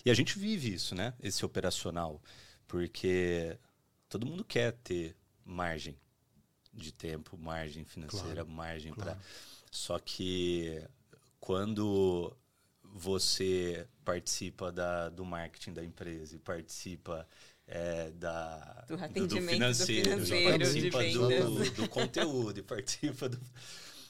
[0.05, 1.13] e a gente vive isso, né?
[1.21, 2.21] Esse operacional,
[2.67, 3.57] porque
[4.09, 5.97] todo mundo quer ter margem
[6.73, 9.11] de tempo, margem financeira, claro, margem claro.
[9.11, 9.19] para.
[9.71, 10.81] Só que
[11.39, 12.35] quando
[12.83, 17.27] você participa da, do marketing da empresa e participa
[17.67, 23.39] é, da, do, do, do financeiro, do financeiro participa do, do, conteúdo e participa do.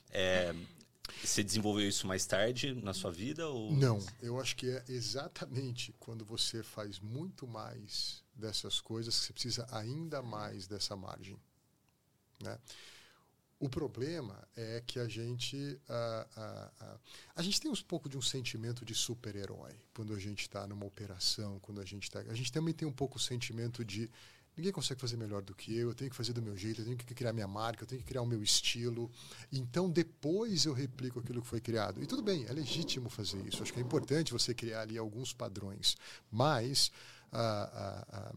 [0.10, 0.54] É,
[1.23, 3.47] você desenvolveu isso mais tarde na sua vida?
[3.47, 3.71] Ou...
[3.73, 9.34] Não, eu acho que é exatamente quando você faz muito mais dessas coisas que você
[9.34, 11.38] precisa ainda mais dessa margem.
[12.44, 12.58] Né?
[13.60, 17.00] O problema é que a gente uh, uh, uh,
[17.36, 20.86] a gente tem um pouco de um sentimento de super-herói quando a gente está numa
[20.86, 22.20] operação, quando a gente está.
[22.20, 24.10] A gente também tem um pouco o sentimento de
[24.56, 26.86] Ninguém consegue fazer melhor do que eu, eu tenho que fazer do meu jeito, eu
[26.86, 29.10] tenho que criar minha marca, eu tenho que criar o meu estilo.
[29.52, 32.04] Então, depois eu replico aquilo que foi criado.
[32.04, 33.64] E tudo bem, é legítimo fazer isso.
[33.64, 35.98] Acho que é importante você criar ali alguns padrões.
[36.32, 36.92] Mas
[37.32, 38.36] ah, ah, ah,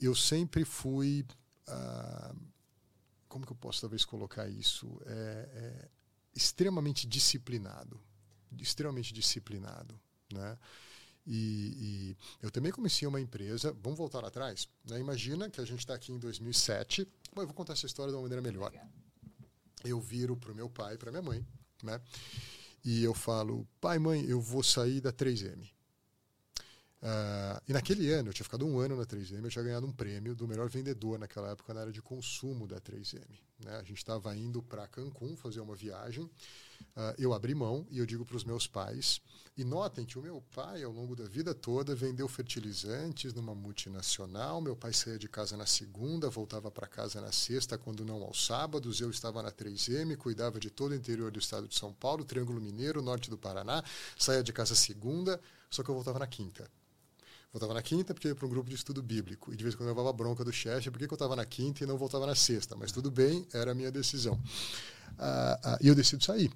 [0.00, 1.26] eu sempre fui.
[3.36, 4.98] Como que eu posso talvez colocar isso?
[5.04, 5.88] É, é
[6.34, 8.00] extremamente disciplinado.
[8.58, 10.00] Extremamente disciplinado.
[10.32, 10.58] Né?
[11.26, 11.36] E,
[11.76, 14.98] e, eu também comecei uma empresa, vamos voltar atrás, né?
[14.98, 18.16] imagina que a gente está aqui em 2007, Bom, eu vou contar essa história de
[18.16, 18.72] uma maneira melhor.
[19.84, 21.46] Eu viro para o meu pai, para minha mãe,
[21.82, 22.00] né?
[22.82, 25.68] e eu falo, pai, mãe, eu vou sair da 3M.
[27.02, 29.92] Uh, e naquele ano, eu tinha ficado um ano na 3M, eu tinha ganhado um
[29.92, 33.20] prêmio do melhor vendedor naquela época na área de consumo da 3M.
[33.64, 33.76] Né?
[33.76, 36.28] A gente estava indo para Cancún fazer uma viagem
[36.96, 39.20] uh, eu abri mão e eu digo para os meus pais.
[39.56, 44.60] E notem que o meu pai, ao longo da vida toda, vendeu fertilizantes numa multinacional.
[44.60, 48.44] Meu pai saía de casa na segunda, voltava para casa na sexta, quando não aos
[48.44, 49.00] sábados.
[49.00, 52.60] Eu estava na 3M, cuidava de todo o interior do estado de São Paulo, Triângulo
[52.60, 53.82] Mineiro, norte do Paraná.
[54.18, 56.70] Saía de casa segunda, só que eu voltava na quinta.
[57.52, 59.52] Voltava na quinta porque ia para um grupo de estudo bíblico.
[59.52, 61.84] E de vez em quando eu levava bronca do chefe porque eu estava na quinta
[61.84, 62.76] e não voltava na sexta.
[62.76, 64.40] Mas tudo bem, era a minha decisão.
[65.18, 66.50] Ah, ah, e eu decido sair.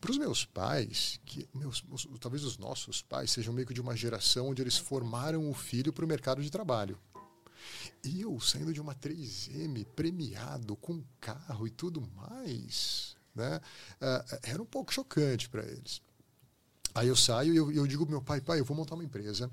[0.00, 1.84] Para os meus pais, que meus,
[2.18, 5.92] talvez os nossos pais sejam meio que de uma geração onde eles formaram o filho
[5.92, 6.98] para o mercado de trabalho.
[8.02, 13.60] E eu saindo de uma 3M, premiado, com carro e tudo mais, né?
[14.00, 16.02] Uh, era um pouco chocante para eles.
[16.94, 19.50] Aí eu saio e eu, eu digo meu pai, pai, eu vou montar uma empresa,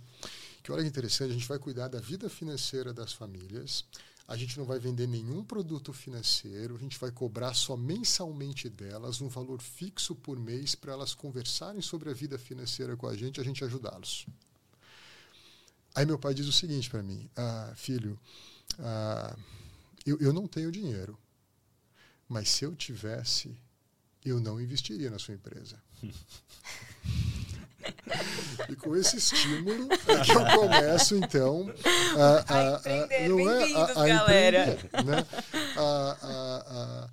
[0.61, 3.85] que olha que interessante, a gente vai cuidar da vida financeira das famílias,
[4.27, 9.21] a gente não vai vender nenhum produto financeiro, a gente vai cobrar só mensalmente delas
[9.21, 13.41] um valor fixo por mês para elas conversarem sobre a vida financeira com a gente,
[13.41, 14.27] a gente ajudá-los.
[15.95, 18.19] Aí meu pai diz o seguinte para mim, ah, filho,
[18.77, 19.35] ah,
[20.05, 21.17] eu, eu não tenho dinheiro,
[22.27, 23.57] mas se eu tivesse,
[24.23, 25.81] eu não investiria na sua empresa.
[28.69, 31.73] E com esse estímulo é que eu começo, então,
[32.17, 33.27] a, a, a.
[33.27, 34.65] Não é, a, a galera.
[35.05, 35.25] Né?
[35.77, 37.09] a,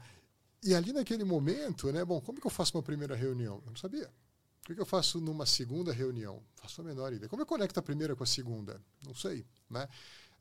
[0.62, 2.05] e ali naquele momento, né?
[2.05, 3.62] Bom, como que eu faço uma primeira reunião?
[3.64, 4.11] Eu não sabia.
[4.68, 6.42] O que eu faço numa segunda reunião?
[6.57, 7.29] Faço a menor ideia.
[7.29, 8.81] Como eu conecto a primeira com a segunda?
[9.07, 9.88] Não sei, né?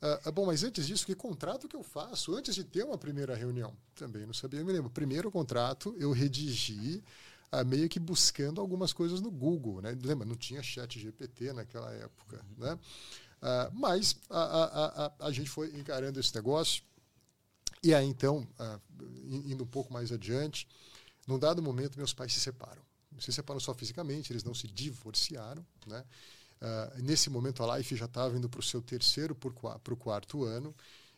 [0.01, 3.35] Ah, bom, mas antes disso, que contrato que eu faço antes de ter uma primeira
[3.35, 3.75] reunião?
[3.95, 4.89] Também não sabia, eu me lembro.
[4.89, 7.03] Primeiro contrato eu redigi
[7.65, 9.81] meio que buscando algumas coisas no Google.
[9.81, 9.97] Né?
[10.03, 12.43] Lembra, não tinha chat GPT naquela época.
[12.57, 12.65] Uhum.
[12.65, 12.79] Né?
[13.41, 16.83] Uh, mas a, a, a, a, gente foi encarando esse negócio.
[17.83, 18.81] E aí, então, uh,
[19.23, 20.67] indo um pouco mais adiante,
[21.27, 22.81] num dado momento, meus pais se separam.
[23.19, 25.65] Se separam só fisicamente, eles não se divorciaram.
[25.85, 26.03] Né?
[26.61, 30.43] Uh, nesse momento, a Life já estava indo para o seu terceiro para o quarto
[30.43, 30.75] ano.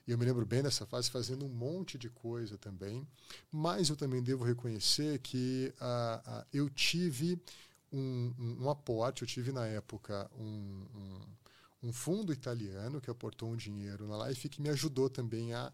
[0.08, 3.06] E eu me lembro bem dessa fase fazendo um monte de coisa também.
[3.52, 7.40] Mas eu também devo reconhecer que ah, ah, eu tive
[7.92, 10.86] um, um, um, aporte, eu tive na época um,
[11.84, 15.72] um, fundo italiano que aportou um dinheiro na Life que me ajudou também a,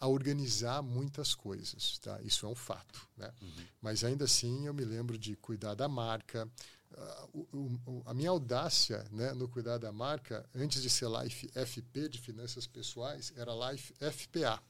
[0.00, 1.98] a organizar muitas coisas.
[1.98, 2.20] Tá?
[2.22, 3.08] Isso é um fato.
[3.16, 3.32] Né?
[3.40, 3.64] Uhum.
[3.80, 6.48] Mas ainda assim eu me lembro de cuidar da marca,
[8.06, 12.66] a minha audácia né, no cuidar da marca, antes de ser Life FP de finanças
[12.66, 14.62] pessoais, era Life FPA,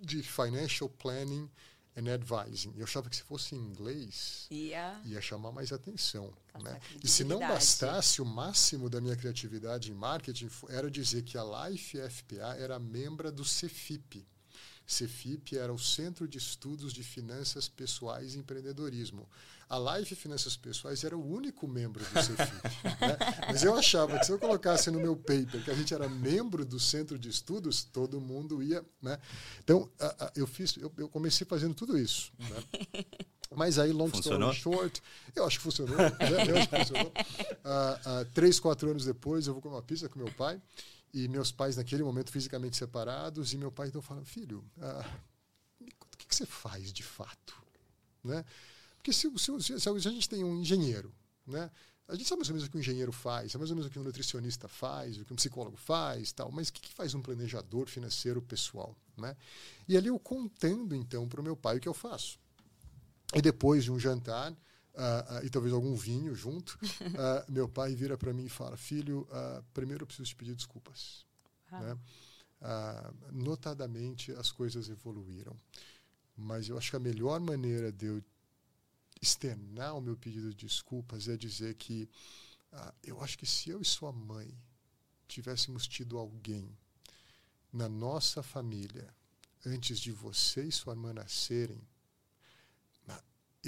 [0.00, 1.50] de Financial Planning
[1.96, 2.74] and Advising.
[2.76, 6.32] Eu achava que se fosse em inglês, ia, ia chamar mais atenção.
[6.62, 6.78] Né?
[7.02, 11.68] E se não bastasse, o máximo da minha criatividade em marketing era dizer que a
[11.68, 14.26] Life FPA era membro do CFIP.
[14.86, 19.28] CFIP era o Centro de Estudos de Finanças Pessoais e Empreendedorismo.
[19.68, 22.86] A Life Finanças Pessoais era o único membro do CFIP.
[23.02, 23.18] né?
[23.48, 26.64] Mas eu achava que se eu colocasse no meu paper que a gente era membro
[26.64, 28.84] do centro de estudos, todo mundo ia.
[29.02, 29.18] Né?
[29.58, 32.32] Então, a, a, eu, fiz, eu, eu, comecei fazendo tudo isso.
[32.38, 32.64] Né?
[33.56, 34.52] Mas aí, long funcionou?
[34.52, 35.02] story short,
[35.34, 35.96] eu acho que funcionou.
[35.96, 36.12] Né?
[36.48, 37.12] Eu acho que funcionou.
[37.12, 40.60] Uh, uh, três, quatro anos depois, eu vou comer uma pizza com meu pai.
[41.12, 43.52] E meus pais, naquele momento, fisicamente separados.
[43.52, 45.06] E meu pai, então, fala: Filho, uh,
[45.80, 47.54] o que, que você faz de fato?
[48.22, 48.44] Né?
[48.96, 51.14] Porque se, se, se, se, a gente tem um engenheiro,
[51.46, 51.70] né?
[52.08, 53.88] A gente sabe mais ou menos o que um engenheiro faz, sabe mais ou menos
[53.88, 56.52] o que um nutricionista faz, o que um psicólogo faz, tal.
[56.52, 59.36] Mas o que, que faz um planejador financeiro pessoal, né?
[59.88, 62.38] E ali eu contando então para o meu pai o que eu faço.
[63.34, 64.54] E depois de um jantar
[64.96, 68.76] uh, uh, e talvez algum vinho junto, uh, meu pai vira para mim e fala:
[68.76, 69.28] Filho,
[69.72, 71.24] primeiro eu preciso te pedir desculpas.
[71.70, 71.80] Ah.
[71.80, 71.98] Né?
[73.32, 75.54] notadamente as coisas evoluíram,
[76.34, 78.24] mas eu acho que a melhor maneira de eu
[79.20, 82.08] externar o meu pedido de desculpas é dizer que
[83.04, 84.56] eu acho que se eu e sua mãe
[85.28, 86.74] tivéssemos tido alguém
[87.70, 89.14] na nossa família
[89.66, 91.86] antes de você e sua irmã nascerem,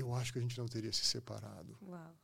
[0.00, 1.76] eu acho que a gente não teria se separado.
[1.82, 2.16] Uau.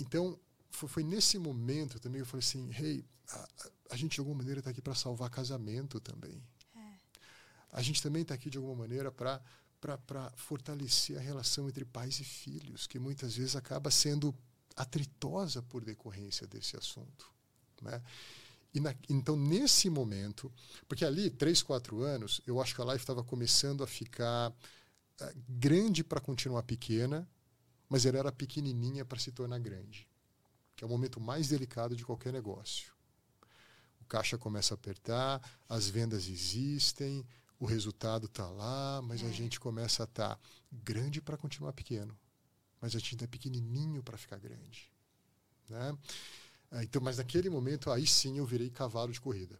[0.00, 0.38] Então,
[0.70, 3.48] foi, foi, nesse momento também que eu falei assim, hey, a,
[3.90, 6.42] a gente de alguma maneira está aqui para salvar casamento também.
[6.76, 6.94] É.
[7.72, 9.40] A gente também está aqui de alguma maneira para
[10.06, 14.34] para fortalecer a relação entre pais e filhos, que muitas vezes acaba sendo
[14.74, 17.30] atritosa por decorrência desse assunto.
[17.82, 18.02] Né?
[18.74, 20.50] Na, então, nesse momento,
[20.88, 24.52] porque ali, três, quatro anos, eu acho que a live estava começando a ficar
[25.48, 27.28] grande para continuar pequena,
[27.88, 30.08] mas ela era pequenininha para se tornar grande,
[30.74, 32.92] que é o momento mais delicado de qualquer negócio.
[34.00, 37.26] O caixa começa a apertar, as vendas existem,
[37.58, 39.26] o resultado está lá, mas é.
[39.26, 42.16] a gente começa a estar tá grande para continuar pequeno.
[42.80, 44.92] Mas a gente está pequenininho para ficar grande.
[45.68, 45.96] Né?
[46.82, 49.58] Então, mas naquele momento, aí sim eu virei cavalo de corrida.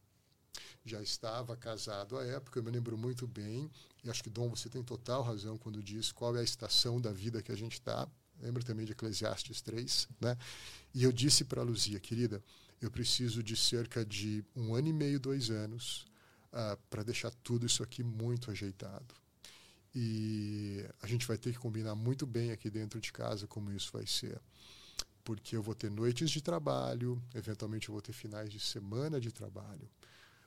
[0.84, 3.70] Já estava casado à época, eu me lembro muito bem,
[4.02, 7.10] e acho que, Dom, você tem total razão quando diz qual é a estação da
[7.10, 8.06] vida que a gente está.
[8.40, 10.36] Lembra também de Eclesiastes 3, né?
[10.92, 12.42] E eu disse para a Luzia, querida,
[12.80, 16.04] eu preciso de cerca de um ano e meio, dois anos,
[16.52, 19.14] uh, ah, para deixar tudo isso aqui muito ajeitado.
[19.94, 23.90] E a gente vai ter que combinar muito bem aqui dentro de casa como isso
[23.92, 24.40] vai ser.
[25.22, 29.30] Porque eu vou ter noites de trabalho, eventualmente eu vou ter finais de semana de
[29.30, 29.88] trabalho.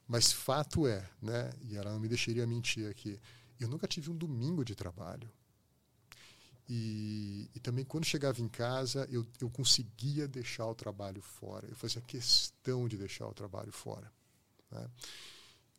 [0.08, 3.20] Mas fato é, né, e ela não me deixaria mentir aqui,
[3.60, 5.30] eu nunca tive um domingo de trabalho.
[6.70, 11.66] E, e, também quando chegava em casa, eu, eu conseguia deixar o trabalho fora.
[11.68, 14.12] Eu fazia questão de deixar o trabalho fora.
[14.70, 14.90] Né?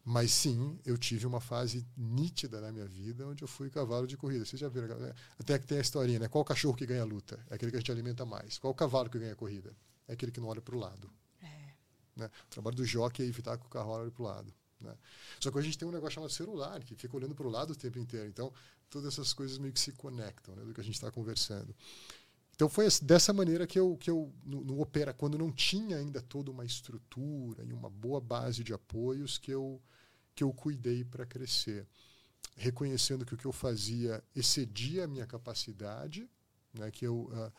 [0.03, 4.17] Mas sim, eu tive uma fase nítida na minha vida onde eu fui cavalo de
[4.17, 4.47] corrida.
[4.47, 4.99] Vocês já viram?
[4.99, 5.13] Né?
[5.39, 6.29] Até que tem a historinha, né?
[6.29, 7.39] Qual cachorro que ganha a luta?
[7.51, 8.59] É aquele que a gente alimenta mais.
[8.59, 9.77] Qual cavalo que ganha a corrida?
[10.07, 11.11] É aquele que não olha para o lado.
[12.19, 12.29] Né?
[12.47, 14.53] O trabalho do jockey é evitar que o carro olhe para o lado.
[14.81, 14.95] Né?
[15.41, 17.71] Só que a gente tem um negócio chamado celular, que fica olhando para o lado
[17.71, 18.29] o tempo inteiro.
[18.29, 18.53] Então,
[18.91, 21.75] todas essas coisas meio que se conectam né, do que a gente está conversando.
[22.55, 26.21] Então foi dessa maneira que eu, que eu no, no, Opera, quando não tinha ainda
[26.21, 29.81] toda uma estrutura e uma boa base de apoios, que eu,
[30.35, 31.87] que eu cuidei para crescer.
[32.57, 36.29] Reconhecendo que o que eu fazia excedia a minha capacidade,
[36.75, 37.53] né, que eu, uh,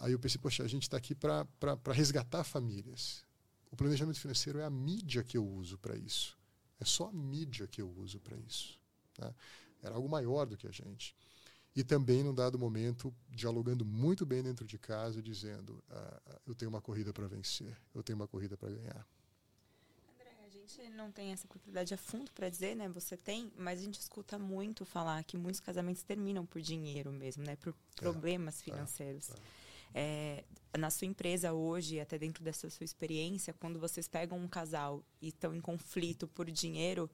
[0.00, 1.46] aí eu pensei, poxa, a gente está aqui para
[1.92, 3.24] resgatar famílias.
[3.70, 6.38] O planejamento financeiro é a mídia que eu uso para isso.
[6.78, 8.78] É só a mídia que eu uso para isso.
[9.18, 9.34] Né?
[9.82, 11.14] Era algo maior do que a gente
[11.74, 16.54] e também, num dado momento, dialogando muito bem dentro de casa, dizendo: ah, ah eu
[16.54, 19.06] tenho uma corrida para vencer, eu tenho uma corrida para ganhar.
[20.12, 22.88] André, a gente não tem essa propriedade a fundo para dizer, né?
[22.88, 27.44] Você tem, mas a gente escuta muito falar que muitos casamentos terminam por dinheiro mesmo,
[27.44, 27.54] né?
[27.54, 29.30] Por é, problemas é, financeiros.
[29.30, 29.59] É, é.
[30.78, 35.28] Na sua empresa hoje, até dentro dessa sua experiência, quando vocês pegam um casal e
[35.28, 37.10] estão em conflito por dinheiro,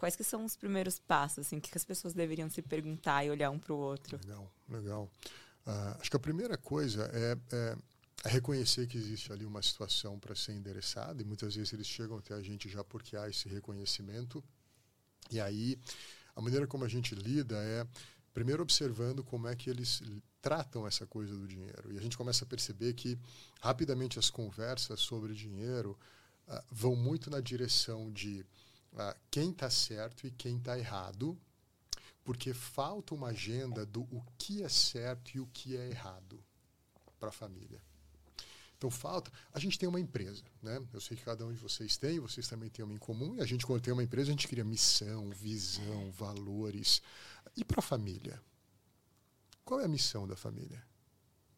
[0.00, 1.40] Quais que são os primeiros passos?
[1.40, 4.18] Assim, o que, as pessoas deveriam se perguntar e olhar um para o outro?
[4.24, 5.10] Legal, legal.
[5.66, 7.76] Uh, acho que a primeira coisa é, é,
[8.24, 12.16] é, reconhecer que existe ali uma situação para ser endereçada e muitas vezes eles chegam
[12.16, 14.42] até a gente já porque há esse reconhecimento.
[15.30, 15.78] E aí,
[16.34, 17.86] a maneira como a gente lida é
[18.32, 20.02] primeiro observando como é que eles
[20.40, 21.92] tratam essa coisa do dinheiro.
[21.92, 23.18] E a gente começa a perceber que
[23.60, 25.98] rapidamente as conversas sobre dinheiro
[26.48, 28.44] uh, vão muito na direção de
[28.92, 31.38] uh, quem está certo e quem está errado,
[32.24, 36.42] porque falta uma agenda do o que é certo e o que é errado
[37.18, 37.80] para a família.
[38.80, 39.30] Então falta.
[39.52, 40.82] A gente tem uma empresa, né?
[40.94, 43.34] Eu sei que cada um de vocês tem, vocês também têm uma em comum.
[43.34, 47.02] E a gente quando tem uma empresa a gente cria missão, visão, valores.
[47.54, 48.40] E para a família,
[49.70, 50.84] qual é a missão da família?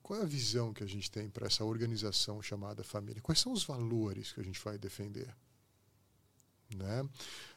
[0.02, 3.22] Qual é a visão que a gente tem para essa organização chamada família?
[3.22, 5.34] Quais são os valores que a gente vai defender?
[6.76, 7.08] Né?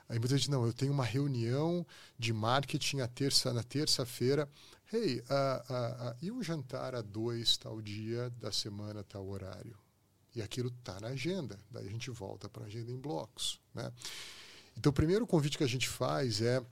[0.07, 1.85] Aí muita gente, não, eu tenho uma reunião
[2.17, 4.49] de marketing a terça, na terça-feira.
[4.93, 9.77] Hey, uh, uh, uh, e um jantar a dois tal dia da semana, tal horário?
[10.33, 11.59] E aquilo está na agenda.
[11.69, 13.59] Daí a gente volta para a agenda em blocos.
[13.73, 13.91] Né?
[14.77, 16.65] Então, o primeiro convite que a gente faz é,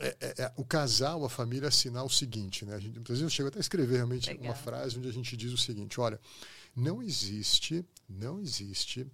[0.00, 2.64] é, é, é o casal, a família, assinar o seguinte.
[2.64, 2.74] Né?
[2.74, 4.46] A gente, muitas vezes eu chego até a escrever realmente Legal.
[4.46, 6.18] uma frase onde a gente diz o seguinte: olha,
[6.74, 9.06] não existe, não existe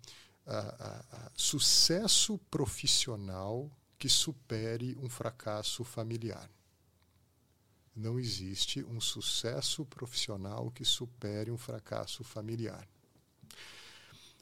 [1.35, 6.49] sucesso profissional que supere um fracasso familiar.
[7.95, 12.87] Não existe um sucesso profissional que supere um fracasso familiar.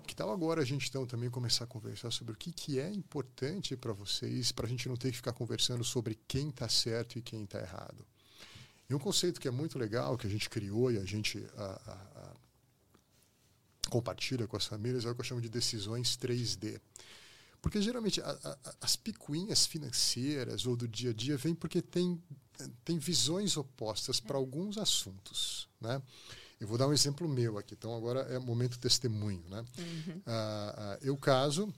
[0.07, 2.91] Que tal agora a gente então também começar a conversar sobre o que, que é
[2.91, 7.19] importante para vocês, para a gente não ter que ficar conversando sobre quem está certo
[7.19, 8.07] e quem está errado.
[8.89, 11.45] E um conceito que é muito legal, que a gente criou e a gente
[13.89, 16.81] compartilha com as famílias é o que eu chamo de decisões 3D.
[17.63, 22.23] Porque geralmente a, a, as picuinhas financeiras ou do dia a dia vêm porque tem,
[22.85, 25.69] tem visões opostas para alguns assuntos.
[25.81, 26.03] Né?
[26.65, 29.45] Eu vou dar um exemplo meu aqui, então agora é momento testemunho.
[29.51, 29.63] Né?
[29.79, 30.23] Uhum.
[30.25, 31.71] Ah, ah, eu caso,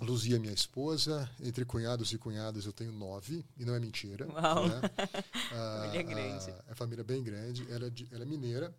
[0.00, 4.28] Luzia, minha esposa, entre cunhados e cunhadas eu tenho nove, e não é mentira.
[4.28, 4.68] Uau.
[4.68, 4.80] Né?
[5.56, 6.54] Ah, família grande.
[6.68, 8.72] é família bem grande, ela é, ela é mineira.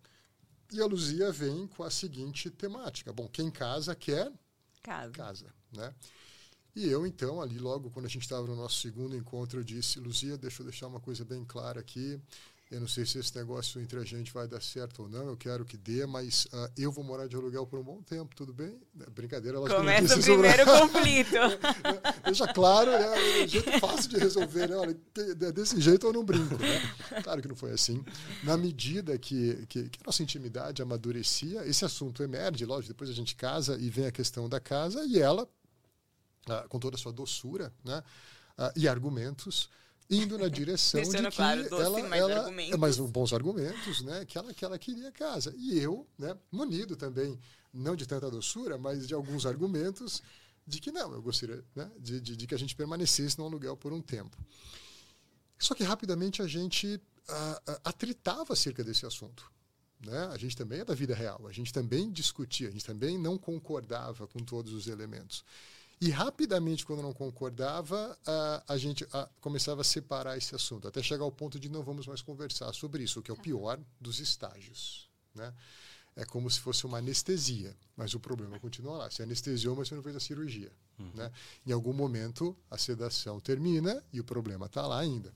[0.72, 3.12] E a Luzia vem com a seguinte temática.
[3.12, 4.32] Bom, quem casa quer
[4.82, 5.12] casa.
[5.12, 5.94] casa né?
[6.74, 10.00] E eu, então, ali logo quando a gente estava no nosso segundo encontro, eu disse,
[10.00, 12.18] Luzia, deixa eu deixar uma coisa bem clara aqui.
[12.68, 15.36] Eu não sei se esse negócio entre a gente vai dar certo ou não, eu
[15.36, 18.52] quero que dê, mas uh, eu vou morar de aluguel por um bom tempo, tudo
[18.52, 18.76] bem?
[19.12, 20.80] Brincadeira, ela Começa o primeiro sobre...
[20.82, 21.36] conflito.
[22.24, 23.40] Deixa claro, né?
[23.40, 24.76] É um jeito fácil de resolver, né?
[24.76, 24.96] Olha,
[25.52, 27.22] desse jeito eu não brinco, né?
[27.22, 28.04] Claro que não foi assim.
[28.42, 33.14] Na medida que, que, que a nossa intimidade amadurecia, esse assunto emerge, lógico, depois a
[33.14, 37.12] gente casa e vem a questão da casa, e ela, uh, com toda a sua
[37.12, 38.02] doçura né?
[38.58, 39.70] Uh, e argumentos,
[40.08, 42.78] indo na direção de que claro, ela, mais ela argumentos.
[42.78, 44.24] mas bons argumentos, né?
[44.24, 46.36] Que ela que ela queria casa e eu, né?
[46.50, 47.38] Munido também
[47.72, 50.22] não de tanta doçura, mas de alguns argumentos
[50.66, 51.90] de que não, eu gostaria, né?
[51.98, 54.36] De, de, de que a gente permanecesse no aluguel por um tempo.
[55.58, 57.00] Só que rapidamente a gente
[57.84, 59.50] atritava acerca desse assunto.
[60.04, 60.28] Né?
[60.32, 63.38] A gente também é da vida real, a gente também discutia, a gente também não
[63.38, 65.44] concordava com todos os elementos.
[66.00, 71.02] E rapidamente, quando não concordava, a, a gente a, começava a separar esse assunto, até
[71.02, 73.42] chegar ao ponto de não vamos mais conversar sobre isso, o que é o tá.
[73.42, 75.08] pior dos estágios.
[75.34, 75.52] Né?
[76.16, 79.10] é como se fosse uma anestesia, mas o problema continua lá.
[79.10, 80.72] Você anestesiou, mas você não fez a cirurgia.
[80.98, 81.10] Uhum.
[81.14, 81.30] Né?
[81.66, 85.32] Em algum momento, a sedação termina e o problema está lá ainda.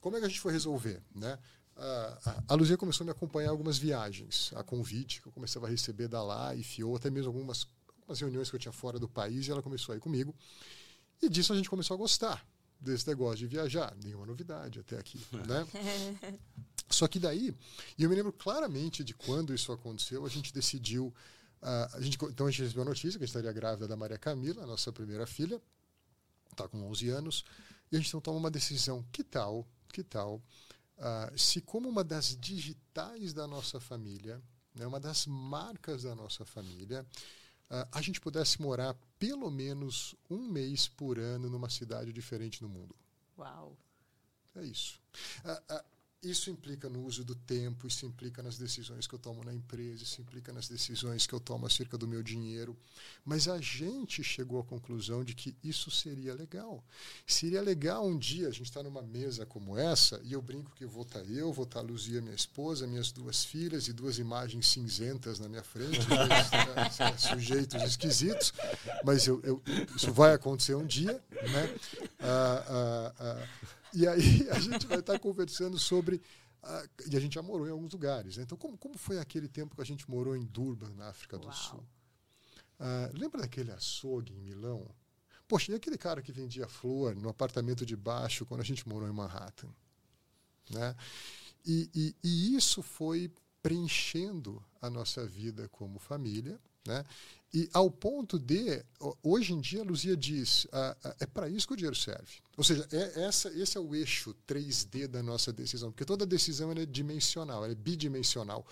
[0.00, 1.02] Como é que a gente foi resolver?
[1.12, 1.36] Né?
[1.76, 5.66] A, a Luzia começou a me acompanhar em algumas viagens, a convite que eu começava
[5.66, 7.66] a receber da lá e FIO, até mesmo algumas,
[8.12, 10.34] algumas reuniões que eu tinha fora do país, e ela começou a ir comigo.
[11.20, 12.46] E disso a gente começou a gostar
[12.78, 13.94] desse negócio de viajar.
[14.02, 15.66] Nenhuma novidade até aqui, né?
[16.90, 17.54] Só que daí,
[17.96, 21.06] e eu me lembro claramente de quando isso aconteceu, a gente decidiu.
[21.62, 23.96] Uh, a gente, então a gente recebeu a notícia que a gente estaria grávida da
[23.96, 25.62] Maria Camila, nossa primeira filha,
[26.50, 27.44] está com 11 anos,
[27.90, 30.42] e a gente então toma uma decisão: que tal, que tal,
[30.98, 34.42] uh, se como uma das digitais da nossa família,
[34.74, 37.06] né, uma das marcas da nossa família,
[37.72, 42.68] uh, a gente pudesse morar pelo menos um mês por ano numa cidade diferente no
[42.68, 42.94] mundo?
[43.38, 43.76] Uau!
[44.54, 45.00] É isso.
[45.44, 45.82] Uh,
[46.22, 50.04] isso implica no uso do tempo, isso implica nas decisões que eu tomo na empresa,
[50.04, 52.76] isso implica nas decisões que eu tomo acerca do meu dinheiro.
[53.24, 56.84] Mas a gente chegou à conclusão de que isso seria legal.
[57.26, 60.70] Seria legal um dia a gente estar tá numa mesa como essa, e eu brinco
[60.76, 63.88] que vou estar tá eu, vou estar tá a Luzia, minha esposa, minhas duas filhas
[63.88, 68.52] e duas imagens cinzentas na minha frente, dois, né, sujeitos esquisitos,
[69.04, 69.60] mas eu, eu,
[69.96, 71.20] isso vai acontecer um dia.
[71.32, 71.74] Né?
[72.20, 76.16] Ah, ah, ah, e aí a gente vai estar conversando sobre.
[76.62, 78.36] Uh, e a gente já morou em alguns lugares.
[78.36, 78.44] Né?
[78.44, 81.48] Então, como, como foi aquele tempo que a gente morou em Durban, na África Uau.
[81.48, 81.84] do Sul?
[82.78, 84.88] Uh, lembra daquele açougue em Milão?
[85.48, 89.08] Poxa, e aquele cara que vendia flor no apartamento de baixo quando a gente morou
[89.08, 89.68] em Manhattan?
[90.70, 90.96] Né?
[91.64, 93.30] E, e, e isso foi
[93.62, 96.58] preenchendo a nossa vida como família.
[96.86, 97.04] Né?
[97.54, 98.82] E ao ponto de,
[99.22, 102.40] hoje em dia, a Luzia diz, ah, ah, é para isso que o dinheiro serve.
[102.56, 106.72] Ou seja, é essa, esse é o eixo 3D da nossa decisão, porque toda decisão
[106.72, 108.66] é dimensional, é bidimensional.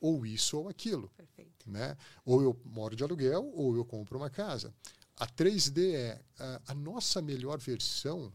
[0.00, 1.08] Ou isso ou aquilo.
[1.16, 1.70] Perfeito.
[1.70, 1.96] Né?
[2.24, 4.74] Ou eu moro de aluguel, ou eu compro uma casa.
[5.16, 8.32] A 3D é a, a nossa melhor versão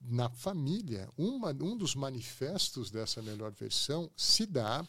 [0.00, 1.08] na família.
[1.16, 4.84] Uma, um dos manifestos dessa melhor versão se dá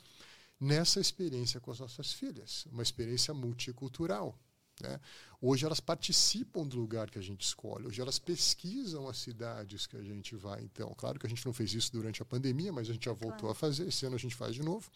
[0.64, 4.39] nessa experiência com as nossas filhas, uma experiência multicultural.
[4.82, 4.99] Né?
[5.41, 9.97] Hoje elas participam do lugar que a gente escolhe, hoje elas pesquisam as cidades que
[9.97, 10.64] a gente vai.
[10.64, 13.11] Então, claro que a gente não fez isso durante a pandemia, mas a gente já
[13.11, 13.51] voltou claro.
[13.51, 14.89] a fazer, esse ano a gente faz de novo.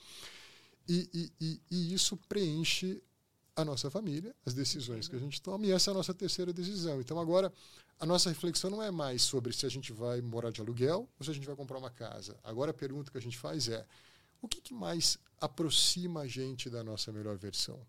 [0.87, 3.03] E, e, e, e isso preenche
[3.53, 6.53] a nossa família, as decisões que a gente toma, e essa é a nossa terceira
[6.53, 7.01] decisão.
[7.01, 7.51] Então, agora,
[7.99, 11.25] a nossa reflexão não é mais sobre se a gente vai morar de aluguel ou
[11.25, 12.39] se a gente vai comprar uma casa.
[12.41, 13.85] Agora, a pergunta que a gente faz é:
[14.41, 17.85] o que, que mais aproxima a gente da nossa melhor versão?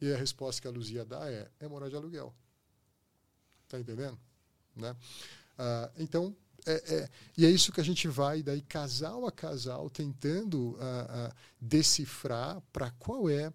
[0.00, 2.34] E a resposta que a Luzia dá é: é morar de aluguel.
[3.64, 4.18] Está entendendo?
[4.74, 4.94] Né?
[5.58, 6.36] Ah, então,
[6.66, 11.06] é, é, e é isso que a gente vai, daí, casal a casal, tentando ah,
[11.08, 13.52] ah, decifrar para qual é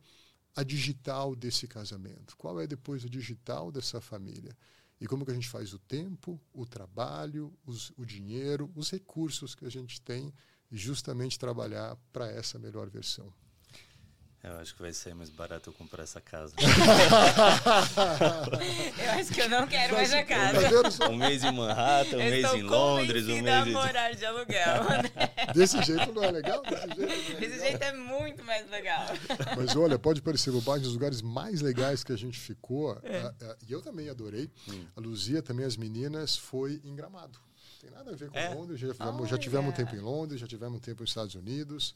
[0.55, 4.55] a digital desse casamento, qual é depois a digital dessa família.
[4.99, 9.55] E como que a gente faz o tempo, o trabalho, os, o dinheiro, os recursos
[9.55, 10.33] que a gente tem
[10.71, 13.31] justamente trabalhar para essa melhor versão.
[14.43, 16.55] Eu acho que vai ser mais barato eu comprar essa casa.
[18.97, 21.07] eu acho que eu não quero mais a casa.
[21.11, 24.81] Um mês em Manhattan, um mês em Londres, um mês a morar de aluguel.
[24.91, 25.11] Né?
[25.53, 26.63] Desse jeito não é legal?
[26.63, 27.05] Desse jeito, é,
[27.35, 27.59] Desse legal.
[27.69, 29.05] jeito é muito mais legal.
[29.55, 33.19] Mas olha, pode parecer bobagem, os lugares mais legais que a gente ficou, é.
[33.19, 34.87] a, a, e eu também adorei, hum.
[34.95, 37.39] a Luzia também, as meninas, foi em Gramado
[37.81, 38.53] tem nada a ver com é?
[38.53, 38.79] Londres.
[38.79, 41.95] Já, tivemos, já tivemos um tempo em Londres, já tivemos um tempo nos Estados Unidos.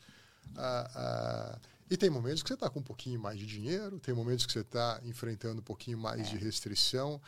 [0.55, 1.59] Ah, ah,
[1.89, 4.51] e tem momentos que você está com um pouquinho mais de dinheiro, tem momentos que
[4.51, 6.23] você está enfrentando um pouquinho mais é.
[6.31, 7.21] de restrição,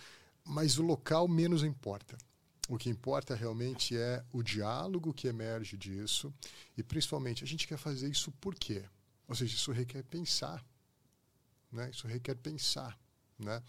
[0.44, 2.18] mas o local menos importa.
[2.68, 6.34] O que importa realmente é o diálogo que emerge disso
[6.76, 8.84] e, principalmente, a gente quer fazer isso por quê?
[9.28, 10.66] Ou seja, isso requer pensar.
[11.72, 11.90] Né?
[11.92, 12.98] Isso requer pensar.
[13.40, 13.62] Né?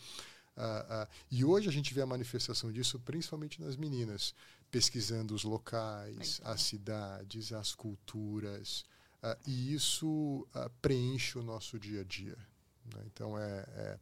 [0.57, 4.35] Ah, ah, e hoje a gente vê a manifestação disso principalmente nas meninas
[4.71, 8.85] pesquisando os locais, as cidades, as culturas,
[9.23, 12.37] uh, e isso uh, preenche o nosso dia a dia.
[12.95, 13.03] Né?
[13.07, 13.99] Então, é, é,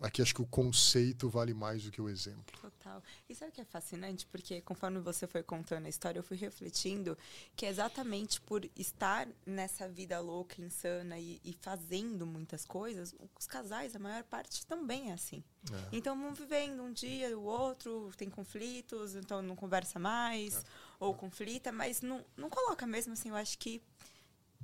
[0.00, 2.58] aqui acho que o conceito vale mais do que o exemplo.
[2.60, 3.02] Total.
[3.28, 4.26] E sabe o que é fascinante?
[4.26, 7.16] Porque conforme você foi contando a história, eu fui refletindo
[7.54, 13.46] que é exatamente por estar nessa vida louca, insana e, e fazendo muitas coisas, os
[13.46, 15.42] casais, a maior parte também é assim.
[15.72, 15.96] É.
[15.96, 20.62] Então vão vivendo um dia, o outro, tem conflitos, então não conversa mais, é.
[21.00, 23.82] ou conflita, mas não, não coloca mesmo assim, eu acho que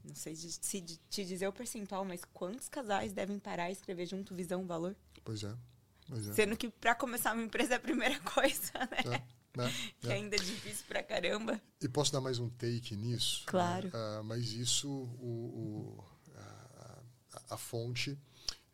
[0.04, 4.34] não sei se te dizer o percentual, mas quantos casais devem parar e escrever junto
[4.34, 4.96] visão, valor?
[5.24, 5.54] Pois é.
[6.08, 6.34] Pois é.
[6.34, 9.24] Sendo que para começar uma empresa é a primeira coisa, né?
[9.54, 9.72] É, né?
[10.00, 10.14] que é.
[10.14, 11.60] ainda é difícil pra caramba.
[11.80, 13.44] E posso dar mais um take nisso?
[13.46, 13.88] Claro.
[13.88, 17.04] Uh, mas isso, o, o uh,
[17.48, 18.18] a fonte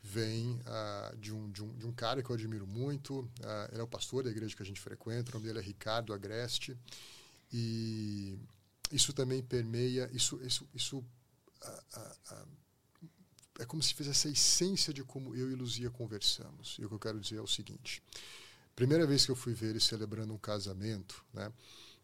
[0.02, 3.20] vem uh, de, um, de, um, de um cara que eu admiro muito.
[3.20, 5.62] Uh, ele é o pastor da igreja que a gente frequenta, o nome dele é
[5.62, 6.76] Ricardo Agreste.
[7.52, 8.38] E
[8.90, 12.48] isso também permeia, isso, isso, isso uh,
[13.58, 16.76] é como se fizesse a essência de como eu e Luzia conversamos.
[16.78, 18.02] E o que eu quero dizer é o seguinte:
[18.74, 21.52] primeira vez que eu fui ver ele celebrando um casamento, né?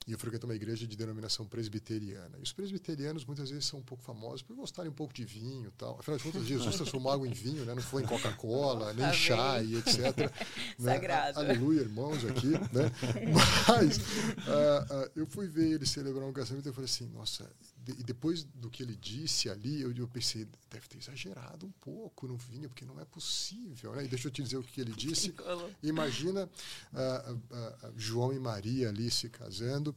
[0.06, 2.38] E eu frequento uma igreja de denominação presbiteriana.
[2.38, 5.68] E os presbiterianos muitas vezes são um pouco famosos por gostarem um pouco de vinho
[5.68, 5.98] e tal.
[5.98, 7.74] Afinal de contas, Jesus transformou água em vinho, né?
[7.74, 9.16] não foi em Coca-Cola, nem Amém.
[9.16, 10.16] chá e etc.
[10.16, 10.30] né?
[10.78, 11.38] Sagrado.
[11.38, 12.48] Aleluia, irmãos, aqui.
[12.48, 12.92] Né?
[13.66, 17.50] Mas uh, uh, eu fui ver ele celebrar um casamento e eu falei assim, nossa,
[17.86, 22.26] e depois do que ele disse ali, eu, eu, pensei, deve ter exagerado um pouco
[22.26, 23.92] no vinho, porque não é possível.
[23.94, 24.04] Né?
[24.04, 25.34] E deixa eu te dizer o que ele disse.
[25.82, 26.48] Imagina
[26.92, 29.93] uh, João e Maria ali se casando.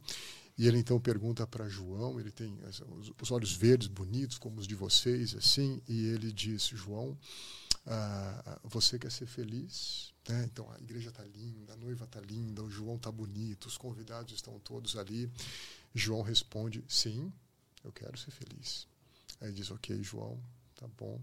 [0.58, 2.58] E ele então pergunta para João, ele tem
[3.22, 7.16] os olhos verdes bonitos como os de vocês, assim, e ele diz: João,
[7.86, 10.12] uh, você quer ser feliz?
[10.28, 10.44] Né?
[10.46, 14.34] Então a igreja está linda, a noiva está linda, o João está bonito, os convidados
[14.34, 15.30] estão todos ali.
[15.94, 17.32] João responde: sim,
[17.84, 18.88] eu quero ser feliz.
[19.40, 20.42] Aí diz: ok, João,
[20.74, 21.22] tá bom.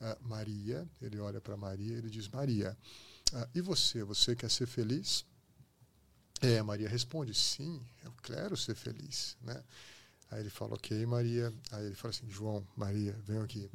[0.00, 2.74] Uh, Maria, ele olha para Maria, ele diz: Maria,
[3.34, 5.26] uh, e você, você quer ser feliz?
[6.40, 9.62] É, Maria responde, sim, eu quero ser feliz, né?
[10.30, 11.52] Aí ele fala, ok, Maria.
[11.72, 13.68] Aí ele fala assim, João, Maria, venham aqui.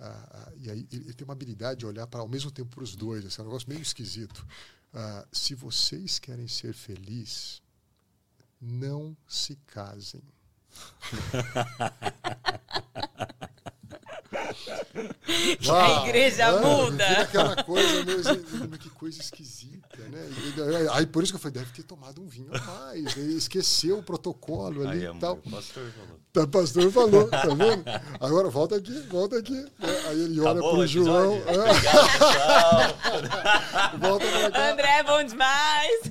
[0.00, 2.82] Ah, ah, e aí ele, tem uma habilidade de olhar para ao mesmo tempo para
[2.82, 4.44] os dois, assim, é um negócio meio esquisito.
[4.92, 7.62] Ah, se vocês querem ser felizes,
[8.60, 10.22] não se casem.
[15.70, 17.06] a igreja ah, muda.
[17.20, 20.28] aquela coisa, mesmo, que coisa esquisita, né?
[20.92, 24.02] Aí por isso que eu falei, deve ter tomado um vinho a mais, esqueceu o
[24.02, 25.34] protocolo ali e tal.
[25.44, 26.14] O pastor falou.
[26.16, 27.84] O tá, pastor falou, tá vendo?
[28.20, 29.66] Agora volta aqui, volta aqui.
[30.08, 31.40] Aí ele olha Acabou pro João.
[34.00, 34.70] volta pra cá.
[34.72, 36.02] André é bom demais.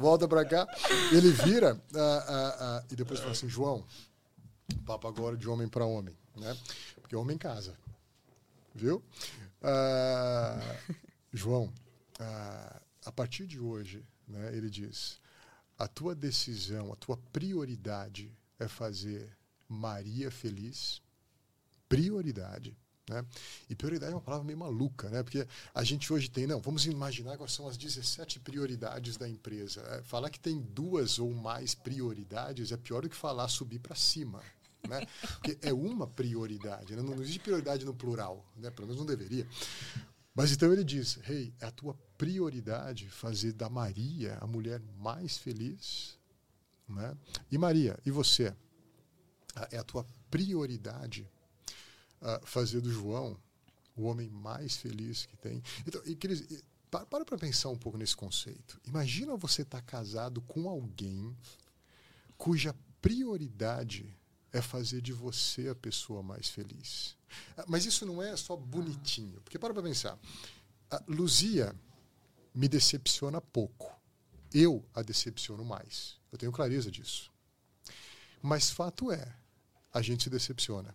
[0.00, 0.66] Volta pra cá.
[1.10, 3.84] Ele vira uh, uh, uh, e depois fala assim, João,
[4.86, 6.56] papo agora de homem para homem né?
[7.00, 7.76] Porque homem casa,
[8.74, 9.02] viu?
[9.62, 10.58] Ah,
[11.32, 11.72] João,
[12.18, 15.20] ah, a partir de hoje, né, ele diz,
[15.78, 19.36] a tua decisão, a tua prioridade é fazer
[19.68, 21.00] Maria feliz.
[21.88, 22.76] Prioridade.
[23.08, 23.24] Né?
[23.68, 25.22] E prioridade é uma palavra meio maluca, né?
[25.22, 29.80] porque a gente hoje tem, não, vamos imaginar quais são as 17 prioridades da empresa.
[29.82, 33.96] É, falar que tem duas ou mais prioridades é pior do que falar subir para
[33.96, 34.42] cima.
[34.88, 35.06] Né?
[35.34, 37.02] Porque é uma prioridade, né?
[37.02, 38.70] não, existe prioridade no plural, né?
[38.70, 39.46] pelo menos não deveria.
[40.34, 44.80] Mas então ele diz: Rei, hey, é a tua prioridade fazer da Maria a mulher
[44.98, 46.18] mais feliz?
[46.88, 47.16] Né?
[47.50, 48.54] E Maria, e você?
[49.54, 51.28] Ah, é a tua prioridade
[52.20, 53.38] uh, fazer do João
[53.94, 55.62] o homem mais feliz que tem?
[55.86, 58.80] Então, e, e, para para pensar um pouco nesse conceito.
[58.86, 61.36] Imagina você estar tá casado com alguém
[62.36, 64.14] cuja prioridade
[64.52, 67.16] é fazer de você a pessoa mais feliz.
[67.56, 70.18] Ah, mas isso não é só bonitinho, porque para para pensar.
[70.90, 71.74] A Luzia
[72.54, 73.90] me decepciona pouco.
[74.52, 76.16] Eu a decepciono mais.
[76.30, 77.30] Eu tenho clareza disso.
[78.42, 79.34] Mas fato é,
[79.92, 80.94] a gente se decepciona.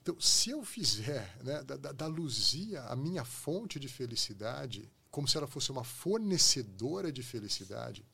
[0.00, 5.36] Então, se eu fizer né, da, da, Luzia a minha fonte de felicidade, como se
[5.36, 8.04] ela fosse uma fornecedora de felicidade,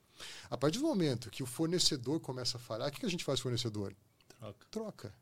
[0.50, 3.40] a partir do momento que o fornecedor começa a falhar, o que a gente faz
[3.40, 3.94] fornecedor?
[4.38, 4.66] Troca.
[4.70, 5.14] Troca.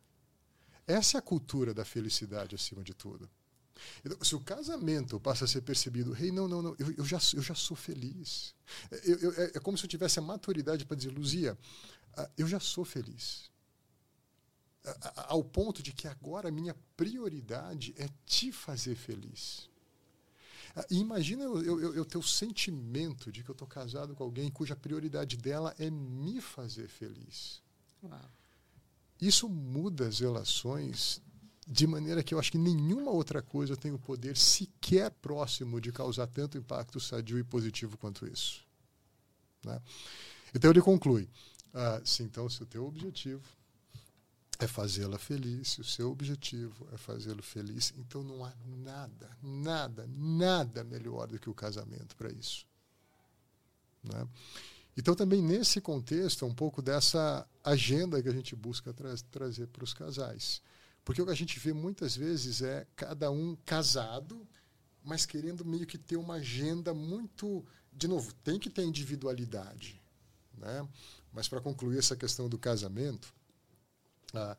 [0.87, 3.29] Essa é a cultura da felicidade acima de tudo.
[4.05, 7.05] Então, se o casamento passa a ser percebido, rei, hey, não, não, não, eu, eu,
[7.05, 8.55] já, eu já sou feliz.
[9.05, 11.59] Eu, eu, é, é como se eu tivesse a maturidade para dizer, Luzia,
[12.17, 13.51] ah, eu já sou feliz.
[15.14, 19.69] Ao ponto de que agora a minha prioridade é te fazer feliz.
[20.75, 24.23] Ah, e imagina eu, eu, eu ter o sentimento de que eu estou casado com
[24.23, 27.62] alguém cuja prioridade dela é me fazer feliz.
[28.03, 28.36] Uau.
[29.21, 31.23] Isso muda as relações
[31.67, 35.91] de maneira que eu acho que nenhuma outra coisa tem o poder sequer próximo de
[35.91, 38.64] causar tanto impacto sadio e positivo quanto isso.
[39.64, 39.81] Né?
[40.55, 41.29] Então ele conclui:
[41.75, 43.43] ah, se então se o teu objetivo
[44.59, 50.09] é fazê-la feliz, se o seu objetivo é fazê-lo feliz, então não há nada, nada,
[50.09, 52.64] nada melhor do que o casamento para isso.
[54.03, 54.27] Né?
[54.97, 59.67] Então, também nesse contexto, é um pouco dessa agenda que a gente busca tra trazer
[59.67, 60.63] para os casais.
[61.05, 64.47] Porque o que a gente vê muitas vezes é cada um casado,
[65.05, 67.65] mas querendo meio que ter uma agenda muito.
[67.93, 70.03] De novo, tem que ter individualidade.
[70.57, 70.89] Né?
[71.33, 73.33] Mas, para concluir essa questão do casamento,
[74.33, 74.57] ah,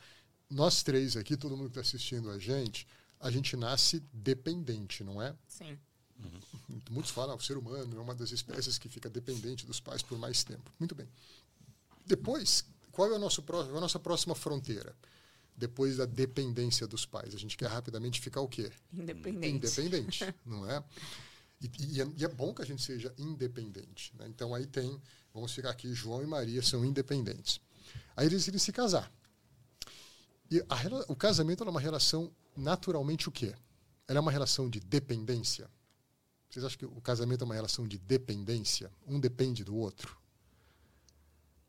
[0.49, 2.87] nós três aqui, todo mundo que está assistindo a gente,
[3.19, 5.35] a gente nasce dependente, não é?
[5.47, 5.77] Sim.
[6.19, 6.81] Uhum.
[6.91, 10.01] Muitos falam que o ser humano é uma das espécies que fica dependente dos pais
[10.01, 10.71] por mais tempo.
[10.79, 11.07] Muito bem.
[12.05, 14.95] Depois, qual é, o nosso, a nossa próxima fronteira?
[15.55, 17.35] Depois da dependência dos pais.
[17.35, 18.71] A gente quer rapidamente ficar o quê?
[18.93, 19.55] Independente.
[19.55, 20.83] Independente, não é?
[21.61, 24.13] E, e, é, e, é, bom que a gente seja independente.
[24.17, 24.27] Né?
[24.27, 25.01] Então, aí tem,
[25.33, 27.59] vamos ficar aqui, João e Maria são independentes.
[28.15, 29.11] Aí eles decidem se casar.
[30.49, 33.53] E a, o casamento é uma relação naturalmente o quê?
[34.07, 35.69] Ela é uma relação de dependência.
[36.57, 38.91] Vocês acham que o casamento é uma relação de dependência?
[39.05, 40.17] Um depende do outro?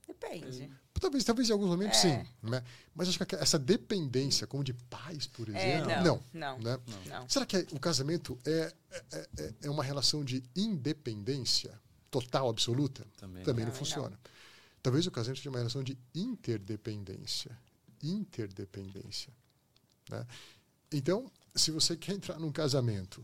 [0.06, 0.70] Depende.
[0.98, 2.22] Talvez, talvez em alguns momentos é.
[2.24, 2.28] sim.
[2.42, 2.64] Né?
[2.94, 5.90] Mas acho que essa dependência, como de pais, por é, exemplo.
[5.90, 6.80] É, não, não, né?
[6.86, 7.28] não, não.
[7.28, 8.72] Será que o casamento é,
[9.12, 11.78] é, é, é uma relação de independência
[12.10, 13.06] total, absoluta?
[13.18, 14.18] Também, Também não, não funciona.
[14.82, 17.56] Talvez o casamento seja uma relação de interdependência.
[18.02, 19.34] Interdependência.
[20.10, 20.26] Né?
[20.90, 23.22] Então, se você quer entrar num casamento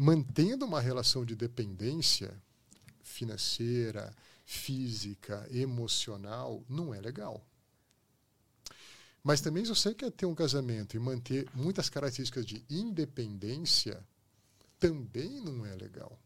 [0.00, 2.32] mantendo uma relação de dependência
[3.02, 4.14] financeira,
[4.46, 7.44] física, emocional, não é legal.
[9.24, 14.00] Mas também se você quer ter um casamento e manter muitas características de independência,
[14.78, 16.16] também não é legal.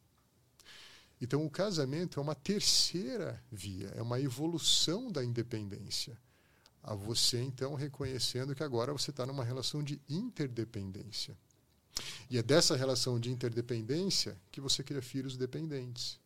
[1.19, 6.19] Então o casamento é uma terceira via, é uma evolução da independência.
[6.83, 11.35] A você então reconhecendo que agora você está numa relação de interdependência.
[12.31, 16.19] E é dessa relação de interdependência que você cria filhos dependentes.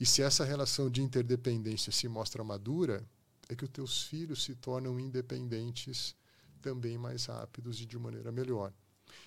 [0.00, 3.04] E se essa relação de interdependência se mostra madura,
[3.48, 6.16] é que os teus filhos se tornam independentes
[6.60, 8.72] também mais rápidos e de maneira melhor.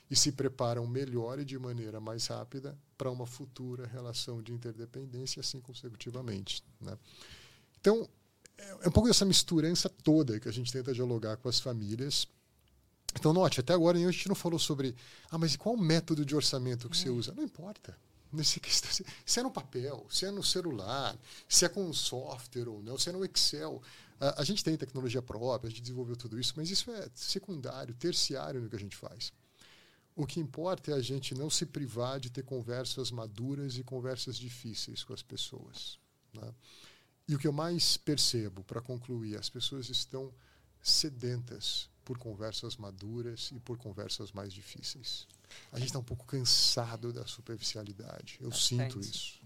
[0.09, 5.39] E se preparam melhor e de maneira mais rápida para uma futura relação de interdependência,
[5.39, 6.63] assim consecutivamente.
[6.81, 6.97] Né?
[7.79, 8.09] Então,
[8.57, 12.27] é um pouco dessa misturança toda que a gente tenta dialogar com as famílias
[13.15, 14.95] então, note, até agora a gente não falou sobre.
[15.29, 17.33] Ah, mas qual método de orçamento que você usa?
[17.33, 17.97] Não importa.
[18.31, 18.91] Nesse questão,
[19.25, 23.09] se é no papel, se é no celular, se é com software ou não, se
[23.09, 23.81] é no Excel.
[24.19, 27.93] A, a gente tem tecnologia própria, a gente desenvolveu tudo isso, mas isso é secundário,
[27.95, 29.31] terciário no que a gente faz.
[30.15, 34.35] O que importa é a gente não se privar de ter conversas maduras e conversas
[34.35, 35.99] difíceis com as pessoas.
[36.33, 36.53] Né?
[37.27, 40.33] E o que eu mais percebo, para concluir, as pessoas estão
[40.81, 45.27] sedentas por conversas maduras e por conversas mais difíceis.
[45.73, 48.37] A gente está um pouco cansado da superficialidade.
[48.39, 48.93] Eu Bastante.
[48.93, 49.41] sinto isso.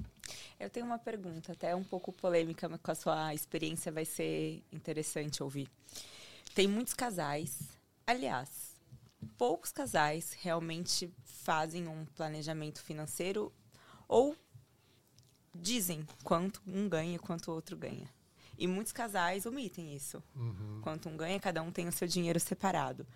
[0.60, 4.64] Eu tenho uma pergunta, até um pouco polêmica, mas com a sua experiência vai ser
[4.72, 5.68] interessante ouvir.
[6.54, 7.62] Tem muitos casais,
[8.06, 8.76] aliás,
[9.40, 13.52] poucos casais realmente fazem um planejamento financeiro
[14.08, 14.38] ou
[15.56, 18.08] dizem quanto um ganha e quanto o outro ganha.
[18.62, 20.22] E muitos casais omitem isso.
[20.36, 20.82] Uhum.
[20.84, 23.08] Quanto um ganha, cada um tem o seu dinheiro separado.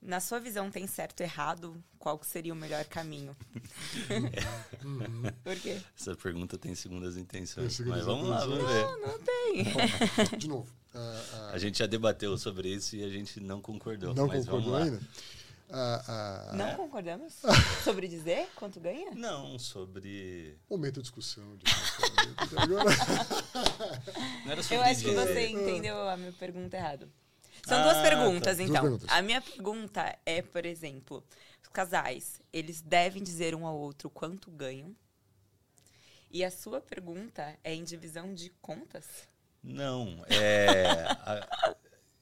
[0.00, 1.76] Na sua visão, tem certo e errado?
[1.98, 3.36] Qual seria o melhor caminho?
[4.82, 5.30] uhum.
[5.44, 5.78] Por quê?
[5.94, 7.76] Essa pergunta tem segundas intenções.
[7.76, 8.82] Tem mas vamos lá, vamos ver.
[8.82, 9.64] Não, não tem.
[9.64, 10.72] Bom, de novo.
[10.94, 10.96] Uh,
[11.36, 14.14] uh, a gente já debateu sobre isso e a gente não concordou.
[14.14, 15.02] Não mas concordou ainda?
[15.72, 16.74] Uh, não é.
[16.74, 17.40] concordamos?
[17.82, 19.12] sobre dizer quanto ganha?
[19.12, 20.58] Não, sobre.
[20.68, 21.56] Momento de discussão.
[21.56, 21.64] De
[22.58, 22.90] agora.
[24.44, 25.08] não era sobre Eu acho dizer.
[25.08, 27.10] que você entendeu a minha pergunta errado.
[27.66, 28.02] São ah, duas tá.
[28.02, 28.62] perguntas, tá.
[28.62, 28.72] então.
[28.74, 29.08] Duas perguntas.
[29.08, 31.24] A minha pergunta é, por exemplo,
[31.62, 34.94] os casais, eles devem dizer um ao outro quanto ganham?
[36.30, 39.06] E a sua pergunta é em divisão de contas?
[39.62, 41.06] Não, é.
[41.20, 41.76] a,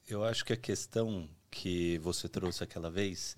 [0.07, 3.37] eu acho que a questão que você trouxe aquela vez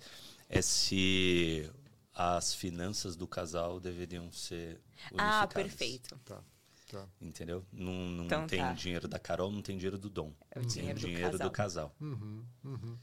[0.49, 1.69] é se
[2.13, 4.79] as finanças do casal deveriam ser
[5.11, 5.43] unificadas.
[5.43, 6.15] Ah, perfeito.
[6.23, 6.43] Tá.
[6.91, 7.07] Tá.
[7.19, 7.65] Entendeu?
[7.73, 8.73] Não, não então, tem tá.
[8.73, 10.31] dinheiro da Carol, não tem dinheiro do Dom.
[10.51, 11.47] É o dinheiro, tem do, dinheiro casal.
[11.47, 11.95] do casal.
[11.99, 12.97] Uhum, uhum.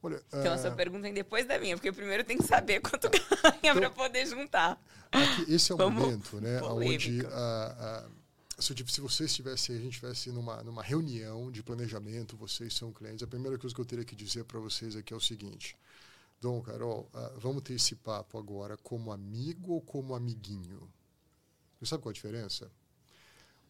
[0.00, 3.08] Olha, então, a sua pergunta é depois da minha, porque primeiro tem que saber quanto
[3.10, 4.80] ganha então, para poder juntar.
[5.10, 6.62] Aqui, esse é o Vamos momento, né?
[6.62, 8.08] Onde a, a,
[8.58, 13.22] se, se você estivesse, a gente estivesse numa, numa reunião de planejamento, vocês são clientes,
[13.22, 15.76] a primeira coisa que eu teria que dizer para vocês aqui é o seguinte.
[16.40, 20.92] Dom, Carol, uh, vamos ter esse papo agora como amigo ou como amiguinho?
[21.78, 22.70] Você sabe qual a diferença?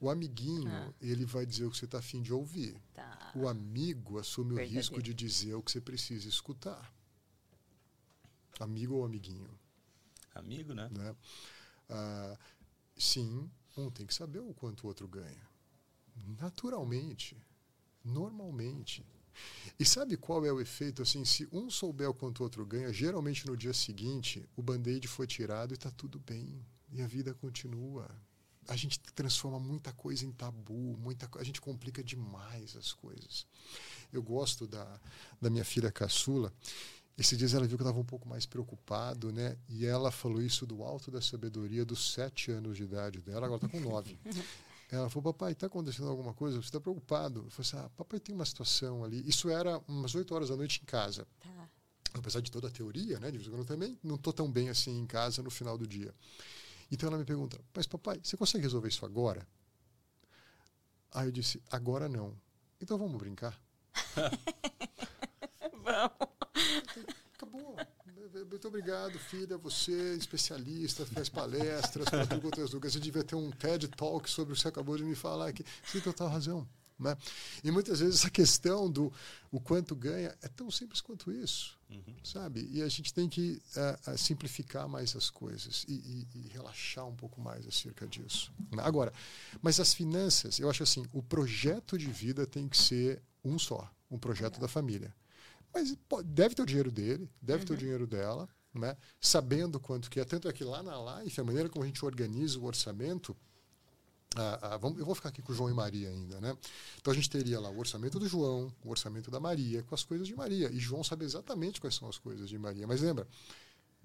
[0.00, 0.92] O amiguinho, ah.
[1.00, 2.76] ele vai dizer o que você está afim de ouvir.
[2.92, 3.32] Tá.
[3.36, 6.92] O amigo assume o risco de dizer o que você precisa escutar.
[8.58, 9.48] Amigo ou amiguinho?
[10.34, 10.88] Amigo, né?
[10.90, 11.14] né?
[11.88, 12.36] Ah,
[12.96, 15.48] sim, um tem que saber o quanto o outro ganha.
[16.40, 17.36] Naturalmente.
[18.04, 19.04] Normalmente.
[19.78, 21.02] E sabe qual é o efeito?
[21.02, 25.06] Assim, se um souber o quanto o outro ganha, geralmente no dia seguinte o band-aid
[25.08, 26.64] foi tirado e está tudo bem.
[26.90, 28.10] E a vida continua
[28.68, 33.46] a gente transforma muita coisa em tabu, muita, a gente complica demais as coisas.
[34.12, 35.00] Eu gosto da,
[35.40, 36.52] da minha filha caçula.
[37.16, 39.56] Esses dias ela viu que eu estava um pouco mais preocupado, né?
[39.68, 43.64] E ela falou isso do alto da sabedoria dos sete anos de idade dela, agora
[43.64, 44.18] está com nove.
[44.92, 46.58] Ela falou, papai, está acontecendo alguma coisa?
[46.58, 47.44] Você está preocupado?
[47.46, 49.26] Eu falei assim, ah, papai tem uma situação ali.
[49.26, 51.26] Isso era umas oito horas da noite em casa.
[51.40, 51.68] Tá.
[52.12, 53.30] Apesar de toda a teoria, né?
[53.30, 55.78] De vez em quando eu também não estou tão bem assim em casa no final
[55.78, 56.14] do dia.
[56.90, 59.48] Então ela me pergunta, mas papai, você consegue resolver isso agora?
[61.10, 62.36] Aí eu disse, agora não.
[62.78, 63.58] Então vamos brincar?
[65.82, 66.31] vamos.
[68.48, 69.56] Muito obrigado, filha.
[69.58, 72.94] Você, especialista, faz palestras, para outras lugares.
[72.94, 75.64] Você devia ter um TED Talk sobre o que você acabou de me falar aqui.
[75.84, 76.68] Você tem total razão.
[76.98, 77.16] Né?
[77.64, 79.12] E muitas vezes essa questão do
[79.50, 82.14] o quanto ganha é tão simples quanto isso, uhum.
[82.22, 82.68] sabe?
[82.70, 83.60] E a gente tem que
[84.06, 88.52] uh, simplificar mais as coisas e, e, e, relaxar um pouco mais acerca disso.
[88.78, 89.12] Agora,
[89.60, 93.90] mas as finanças, eu acho assim, o projeto de vida tem que ser um só,
[94.08, 94.60] um projeto é.
[94.60, 95.12] da família.
[95.72, 97.66] Mas pô, deve ter o dinheiro dele, deve uhum.
[97.66, 97.80] ter o uhum.
[97.80, 98.96] dinheiro dela, né?
[99.20, 100.24] sabendo quanto que é.
[100.24, 103.36] Tanto é que lá na Life, a maneira como a gente organiza o orçamento,
[104.36, 106.56] ah, ah, vamos, eu vou ficar aqui com o João e Maria ainda, né?
[107.00, 110.04] Então a gente teria lá o orçamento do João, o orçamento da Maria, com as
[110.04, 110.70] coisas de Maria.
[110.72, 112.86] E João sabe exatamente quais são as coisas de Maria.
[112.86, 113.26] Mas lembra,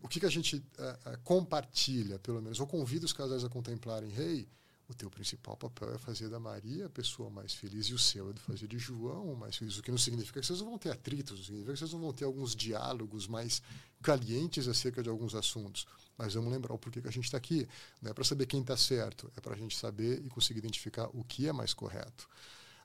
[0.02, 4.10] o que, que a gente ah, compartilha, pelo menos, ou convida os casais a contemplarem,
[4.10, 4.50] rei, hey,
[4.90, 8.30] o teu principal papel é fazer da Maria a pessoa mais feliz e o seu
[8.30, 9.78] é de fazer de João mais feliz.
[9.78, 12.14] O que não significa que vocês não vão ter atritos, significa que vocês não vão
[12.14, 13.62] ter alguns diálogos mais
[14.02, 15.86] calientes acerca de alguns assuntos.
[16.18, 17.68] Mas vamos lembrar o porquê que a gente está aqui.
[18.02, 21.10] Não é para saber quem está certo, é para a gente saber e conseguir identificar
[21.14, 22.28] o que é mais correto.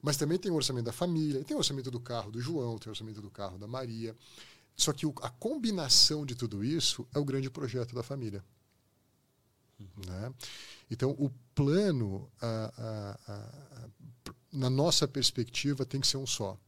[0.02, 2.88] Mas também tem o orçamento da família, tem o orçamento do carro do João, tem
[2.88, 4.16] o orçamento do carro da Maria.
[4.76, 8.44] Só que a combinação de tudo isso é o grande projeto da família.
[10.06, 10.32] Né?
[10.90, 13.90] Então, o plano, a, a, a,
[14.52, 16.58] na nossa perspectiva, tem que ser um só.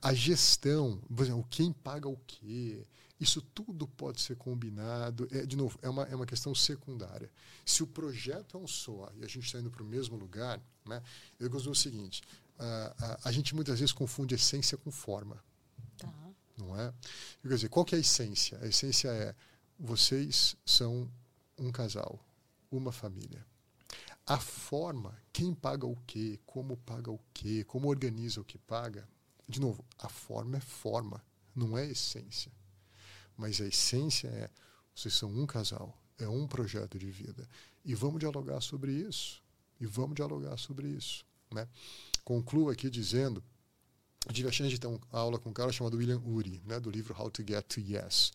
[0.00, 2.86] A gestão, exemplo, quem paga o quê,
[3.18, 5.26] isso tudo pode ser combinado.
[5.32, 7.30] É, de novo, é uma, é uma questão secundária.
[7.64, 10.60] Se o projeto é um só e a gente está indo para o mesmo lugar,
[10.84, 11.02] né,
[11.40, 12.22] eu gosto do seguinte:
[12.58, 15.42] a, a, a gente muitas vezes confunde essência com forma.
[15.98, 16.12] Tá.
[16.58, 16.92] Não é?
[17.42, 18.58] Quer dizer, qual que é a essência?
[18.62, 19.34] A essência é
[19.78, 21.10] vocês são
[21.58, 22.18] um casal
[22.70, 23.44] uma família.
[24.26, 29.08] A forma, quem paga o quê, como paga o quê, como organiza o que paga,
[29.48, 32.50] de novo, a forma é forma, não é essência.
[33.36, 34.50] Mas a essência é,
[34.94, 37.48] vocês são um casal, é um projeto de vida.
[37.84, 39.42] E vamos dialogar sobre isso.
[39.78, 41.24] E vamos dialogar sobre isso.
[41.52, 41.68] Né?
[42.24, 43.44] Concluo aqui dizendo,
[44.26, 46.80] eu tive a chance de ter uma aula com um cara chamado William Uri, né,
[46.80, 48.32] do livro How to Get to Yes.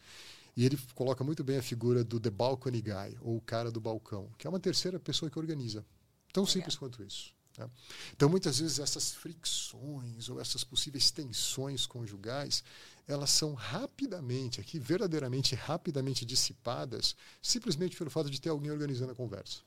[0.56, 3.80] E ele coloca muito bem a figura do The Balcony Guy, ou o cara do
[3.80, 5.86] balcão, que é uma terceira pessoa que organiza.
[6.34, 7.34] Tão simples quanto isso.
[7.58, 7.70] Né?
[8.14, 12.64] Então, muitas vezes, essas fricções ou essas possíveis tensões conjugais,
[13.08, 19.16] elas são rapidamente, aqui verdadeiramente rapidamente dissipadas, simplesmente pelo fato de ter alguém organizando a
[19.16, 19.60] conversa.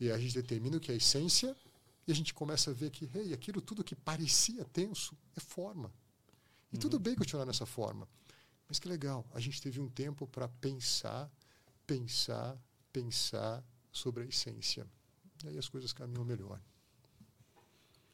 [0.00, 1.56] E a gente determina o que é a essência
[2.06, 5.92] e a gente começa a ver que, hey, aquilo tudo que parecia tenso é forma.
[6.72, 6.80] E uhum.
[6.80, 8.08] tudo bem continuar nessa forma.
[8.68, 11.30] Mas que legal, a gente teve um tempo para pensar,
[11.86, 12.58] pensar,
[12.92, 13.62] pensar
[13.92, 14.86] sobre a essência.
[15.44, 16.60] E aí as coisas caminham melhor.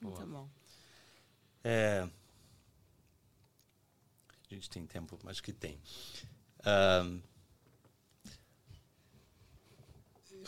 [0.01, 0.49] Muito bom.
[1.63, 2.09] É,
[4.51, 5.79] a gente tem tempo, mas que tem.
[6.61, 7.23] Uh,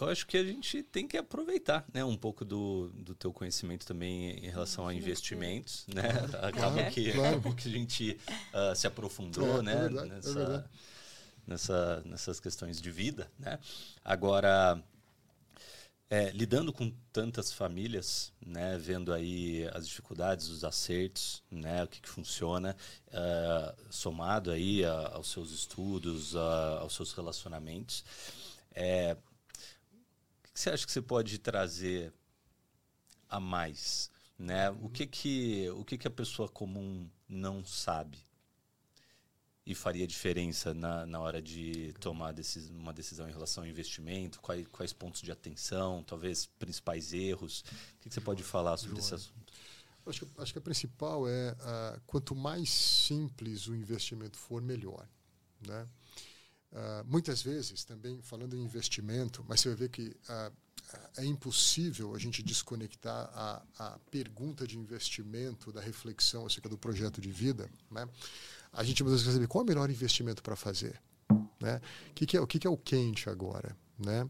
[0.01, 3.87] eu acho que a gente tem que aproveitar né, um pouco do, do teu conhecimento
[3.87, 5.87] também em relação a investimentos.
[5.87, 6.03] Né?
[6.43, 7.55] Acaba que, claro.
[7.55, 8.19] que a gente
[8.53, 10.65] uh, se aprofundou é, né, é verdade, nessa, é
[11.47, 13.31] nessa, nessas questões de vida.
[13.39, 13.59] Né?
[14.05, 14.83] Agora,
[16.09, 22.01] é, lidando com tantas famílias, né, vendo aí as dificuldades, os acertos, né, o que,
[22.01, 22.77] que funciona,
[23.09, 28.05] uh, somado aí a, aos seus estudos, a, aos seus relacionamentos,
[28.75, 29.17] é,
[30.53, 32.13] que você acha que você pode trazer
[33.29, 34.11] a mais?
[34.39, 34.71] Né?
[34.71, 38.19] O, que, que, o que, que a pessoa comum não sabe
[39.65, 44.41] e faria diferença na, na hora de tomar decis, uma decisão em relação ao investimento?
[44.41, 47.61] Quais, quais pontos de atenção, talvez principais erros?
[47.61, 49.53] O que, que você pode falar sobre esse assunto?
[50.05, 55.09] Acho que, acho que a principal é uh, quanto mais simples o investimento for, melhor.
[55.65, 55.89] Né?
[56.73, 60.53] Uh, muitas vezes, também falando em investimento, mas você vai ver que uh,
[61.19, 67.21] é impossível a gente desconectar a, a pergunta de investimento da reflexão acerca do projeto
[67.21, 67.69] de vida.
[67.91, 68.09] Né?
[68.73, 71.01] A gente muitas vezes quer saber qual é o melhor investimento para fazer.
[71.61, 71.81] Né?
[72.11, 73.77] O, que, que, é, o que, que é o quente agora?
[73.99, 74.23] Né?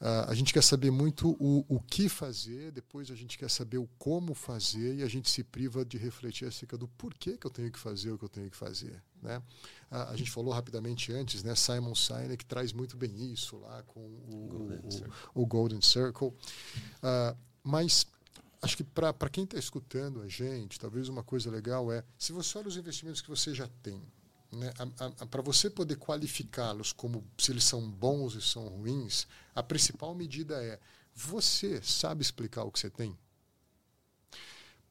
[0.00, 3.78] Uh, a gente quer saber muito o, o que fazer, depois a gente quer saber
[3.78, 7.50] o como fazer e a gente se priva de refletir acerca do porquê que eu
[7.50, 9.02] tenho que fazer o que eu tenho que fazer.
[9.24, 9.42] Né?
[9.90, 11.54] Uh, a gente falou rapidamente antes, né?
[11.54, 15.12] Simon Sinek traz muito bem isso lá com o Golden o, Circle.
[15.34, 16.28] O, Golden Circle.
[16.28, 18.06] Uh, mas
[18.60, 22.58] acho que para quem está escutando a gente, talvez uma coisa legal é, se você
[22.58, 24.02] olha os investimentos que você já tem,
[24.52, 24.72] né,
[25.30, 30.62] para você poder qualificá-los como se eles são bons e são ruins, a principal medida
[30.62, 30.78] é
[31.14, 33.16] você sabe explicar o que você tem?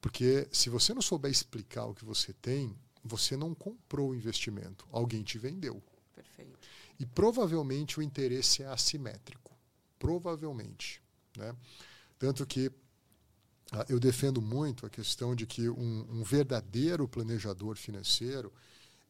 [0.00, 4.86] Porque se você não souber explicar o que você tem, você não comprou o investimento,
[4.90, 5.82] alguém te vendeu.
[6.14, 6.58] Perfeito.
[6.98, 9.52] E provavelmente o interesse é assimétrico.
[9.98, 11.02] Provavelmente.
[11.36, 11.54] Né?
[12.18, 12.70] Tanto que
[13.72, 18.52] ah, eu defendo muito a questão de que um, um verdadeiro planejador financeiro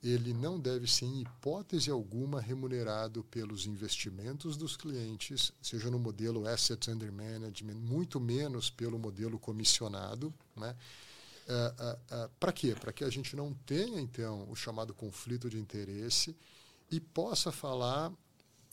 [0.02, 6.46] ele não deve ser, em hipótese alguma, remunerado pelos investimentos dos clientes, seja no modelo
[6.46, 10.32] Assets Under Management, muito menos pelo modelo comissionado.
[10.54, 10.76] Né?
[11.46, 12.74] Uh, uh, uh, Para quê?
[12.74, 16.36] Para que a gente não tenha, então, o chamado conflito de interesse
[16.90, 18.12] e possa falar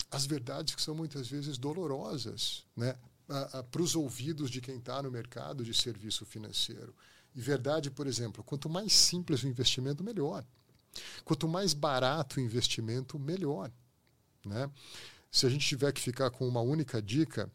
[0.09, 2.95] as verdades que são muitas vezes dolorosas né?
[3.71, 6.93] para os ouvidos de quem está no mercado de serviço financeiro.
[7.33, 10.45] E verdade, por exemplo, quanto mais simples o investimento, melhor.
[11.23, 13.71] Quanto mais barato o investimento, melhor.
[14.45, 14.69] Né?
[15.31, 17.49] Se a gente tiver que ficar com uma única dica,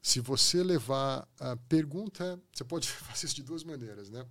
[0.00, 4.24] se você levar a pergunta, você pode fazer isso de duas maneiras, né?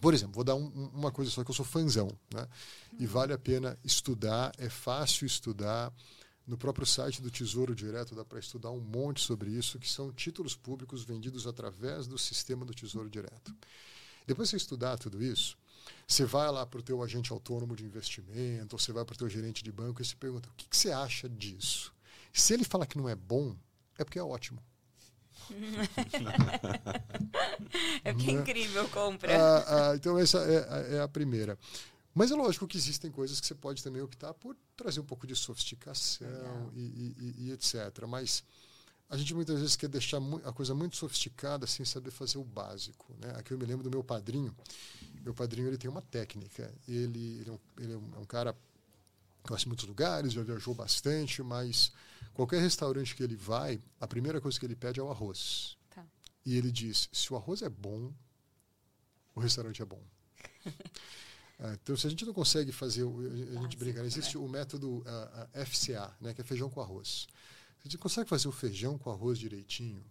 [0.00, 2.46] Por exemplo, vou dar um, uma coisa só que eu sou fãzão, né?
[2.98, 5.92] E vale a pena estudar, é fácil estudar.
[6.46, 10.12] No próprio site do Tesouro Direto dá para estudar um monte sobre isso, que são
[10.12, 13.54] títulos públicos vendidos através do sistema do Tesouro Direto.
[14.26, 15.56] Depois de você estudar tudo isso,
[16.06, 19.18] você vai lá para o teu agente autônomo de investimento, ou você vai para o
[19.18, 21.92] teu gerente de banco e se pergunta, o que, que você acha disso?
[22.32, 23.56] Se ele falar que não é bom,
[23.98, 24.62] é porque é ótimo.
[28.04, 29.36] é porque é incrível, compra.
[29.36, 31.58] Ah, ah, então, essa é, é, a primeira.
[32.14, 35.26] Mas é lógico que existem coisas que você pode também optar por trazer um pouco
[35.26, 38.04] de sofisticação e, e, e, etc.
[38.08, 38.42] Mas
[39.08, 43.06] a gente muitas vezes quer deixar a coisa muito sofisticada sem saber fazer o básico.
[43.20, 43.32] Né?
[43.36, 44.54] Aqui eu me lembro do meu padrinho.
[45.22, 46.72] Meu padrinho ele tem uma técnica.
[46.88, 50.74] Ele, ele, é, um, ele é um é cara que conhece muitos lugares, já viajou
[50.74, 51.92] bastante, mas
[52.34, 55.76] qualquer restaurante que ele vai, a primeira coisa que ele pede é o arroz.
[55.90, 56.04] Tá.
[56.44, 58.12] E ele diz: se o arroz é bom,
[59.34, 60.02] o restaurante é bom.
[61.58, 64.44] Ah, então, se a gente não consegue fazer, a gente brinca, existe né?
[64.44, 67.26] o método uh, uh, FCA, né, que é feijão com arroz.
[67.80, 70.04] Se a gente consegue fazer o feijão com arroz direitinho,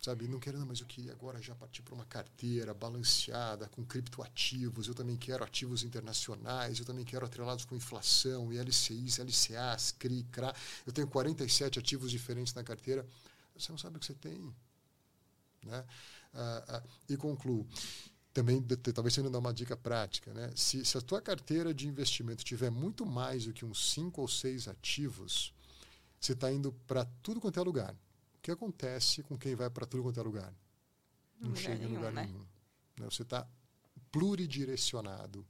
[0.00, 0.28] sabe?
[0.28, 4.94] Não querendo, mas eu queria agora já partir para uma carteira balanceada, com criptoativos, eu
[4.94, 10.54] também quero ativos internacionais, eu também quero atrelados com inflação, e LCIs, LCAs, CRI, CRA.
[10.86, 13.06] Eu tenho 47 ativos diferentes na carteira.
[13.56, 14.54] Você não sabe o que você tem.
[15.64, 15.84] Né?
[16.32, 17.66] Ah, ah, e concluo.
[18.32, 20.32] Também, talvez não dá uma dica prática.
[20.34, 20.50] Né?
[20.54, 24.28] Se, se a tua carteira de investimento tiver muito mais do que uns 5 ou
[24.28, 25.54] 6 ativos,
[26.20, 27.96] você está indo para tudo quanto é lugar.
[28.46, 30.54] O que acontece com quem vai para tudo quanto é lugar?
[31.40, 32.26] Não, não chega em lugar né?
[32.26, 32.46] nenhum.
[32.96, 33.04] Né?
[33.10, 33.44] Você está
[34.12, 35.44] pluridirecionado.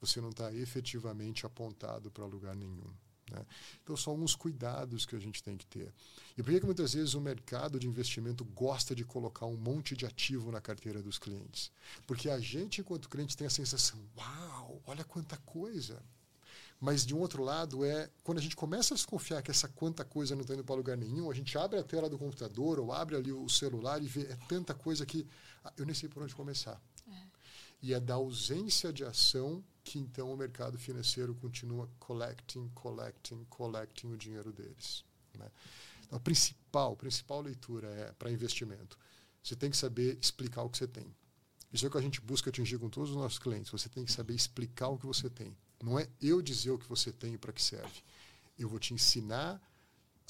[0.00, 2.88] Você não está efetivamente apontado para lugar nenhum.
[3.32, 3.44] Né?
[3.82, 5.92] Então, são alguns cuidados que a gente tem que ter.
[6.38, 9.96] E por que, que muitas vezes o mercado de investimento gosta de colocar um monte
[9.96, 11.72] de ativo na carteira dos clientes?
[12.06, 16.00] Porque a gente, enquanto cliente, tem a sensação: uau, olha quanta coisa!
[16.86, 20.04] Mas, de um outro lado, é quando a gente começa a desconfiar que essa quanta
[20.04, 22.92] coisa não está indo para lugar nenhum, a gente abre a tela do computador ou
[22.92, 25.26] abre ali o celular e vê é tanta coisa que
[25.64, 26.80] ah, eu nem sei por onde começar.
[27.10, 27.22] É.
[27.82, 34.12] E é da ausência de ação que, então, o mercado financeiro continua collecting, collecting, collecting
[34.12, 35.04] o dinheiro deles.
[35.36, 35.50] Né?
[36.04, 38.96] Então, a principal, a principal leitura é para investimento.
[39.42, 41.12] Você tem que saber explicar o que você tem.
[41.72, 43.72] Isso é o que a gente busca atingir com todos os nossos clientes.
[43.72, 45.52] Você tem que saber explicar o que você tem.
[45.82, 48.02] Não é eu dizer o que você tem e para que serve.
[48.58, 49.60] Eu vou te ensinar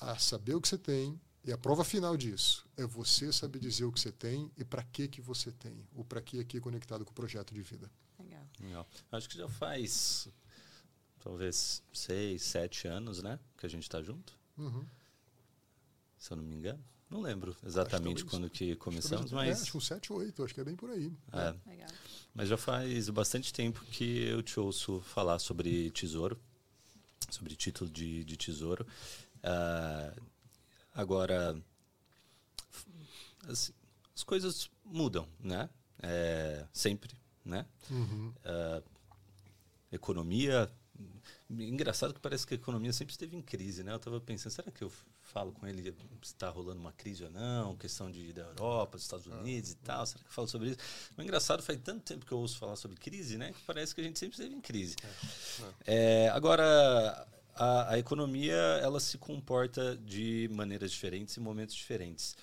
[0.00, 3.84] a saber o que você tem e a prova final disso é você saber dizer
[3.84, 5.86] o que você tem e para que que você tem.
[5.94, 7.88] O para que aqui conectado com o projeto de vida.
[8.18, 8.46] Legal.
[8.60, 8.88] Legal.
[9.12, 10.28] Acho que já faz
[11.20, 13.38] talvez seis, sete anos, né?
[13.56, 14.36] Que a gente está junto.
[14.58, 14.84] Uhum.
[16.18, 16.82] Se eu não me engano.
[17.08, 19.48] Não lembro exatamente quando que começamos, acho mas...
[19.48, 21.12] É, acho que uns 7 ou 8, acho que é bem por aí.
[21.32, 21.70] É.
[21.70, 21.88] Legal.
[22.34, 26.36] Mas já faz bastante tempo que eu te ouço falar sobre tesouro,
[27.30, 28.84] sobre título de, de tesouro.
[29.36, 30.20] Uh,
[30.92, 31.56] agora,
[33.46, 33.72] as,
[34.14, 35.70] as, coisas mudam, né?
[36.02, 37.14] É, sempre,
[37.44, 37.64] né?
[37.88, 38.34] Uhum.
[38.44, 38.82] Uh,
[39.92, 40.70] economia
[41.48, 43.92] Engraçado que parece que a economia sempre esteve em crise, né?
[43.92, 44.90] Eu estava pensando, será que eu
[45.26, 45.82] falo com ele
[46.22, 47.76] se está rolando uma crise ou não?
[47.76, 49.72] Questão de, da Europa, dos Estados Unidos ah.
[49.72, 50.06] e tal.
[50.06, 50.78] Será que eu falo sobre isso?
[51.16, 53.52] O engraçado, faz tanto tempo que eu ouço falar sobre crise, né?
[53.52, 54.96] Que parece que a gente sempre esteve em crise.
[55.02, 55.06] É.
[55.86, 62.36] É, é agora, a, a, economia, ela se comporta de maneiras diferentes em momentos diferentes.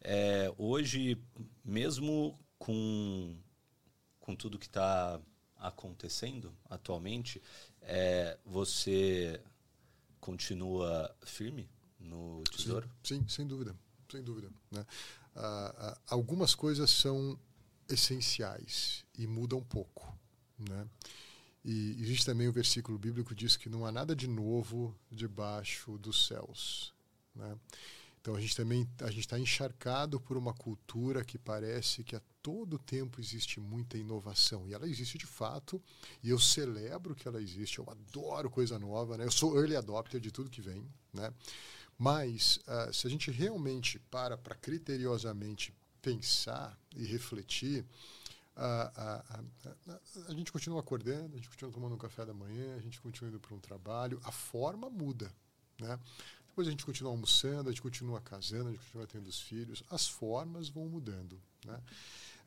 [0.00, 1.18] É, hoje,
[1.64, 3.36] mesmo com,
[4.20, 5.20] com tudo que está
[5.56, 7.42] acontecendo atualmente,
[7.82, 9.40] é, você
[10.20, 11.68] continua firme
[11.98, 12.88] no tesouro?
[13.02, 13.74] Sim, sim sem dúvida,
[14.10, 14.50] sem dúvida.
[14.70, 14.84] Né?
[15.34, 17.38] Ah, ah, algumas coisas são
[17.88, 20.16] essenciais e mudam pouco,
[20.58, 20.86] né?
[21.64, 24.94] E existe também o um versículo bíblico que diz que não há nada de novo
[25.10, 26.94] debaixo dos céus,
[27.34, 27.58] né?
[28.20, 32.20] Então a gente também a gente está encharcado por uma cultura que parece que a
[32.42, 35.80] todo tempo existe muita inovação e ela existe de fato
[36.22, 37.78] e eu celebro que ela existe.
[37.78, 39.24] Eu adoro coisa nova, né?
[39.24, 41.32] Eu sou early adopter de tudo que vem, né?
[41.98, 47.84] Mas uh, se a gente realmente para para criteriosamente pensar e refletir,
[48.54, 49.40] a, a,
[49.92, 53.00] a, a, gente continua acordando, a gente continua tomando um café da manhã, a gente
[53.00, 55.32] continua indo para um trabalho, a forma muda,
[55.80, 55.98] né?
[56.46, 59.84] Depois a gente continua almoçando, a gente continua casando, a gente continua tendo os filhos,
[59.88, 61.40] as formas vão mudando.
[61.64, 61.80] Né?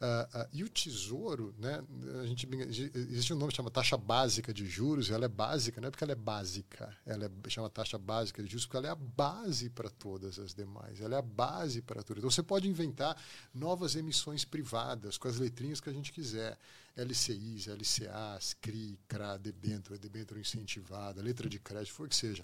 [0.02, 1.80] Uh, uh, e o tesouro, né,
[2.24, 2.50] a gente,
[2.96, 6.04] existe um nome que chama taxa básica de juros, ela é básica, não é porque
[6.04, 9.70] ela é básica, ela é, chama taxa básica de juros porque ela é a base
[9.70, 12.18] para todas as demais, ela é a base para tudo.
[12.18, 13.16] Então você pode inventar
[13.54, 16.58] novas emissões privadas com as letrinhas que a gente quiser.
[16.98, 22.44] LCIs, LCAs, CRI, CRA, debênture, debênture incentivada, letra de crédito, for que seja.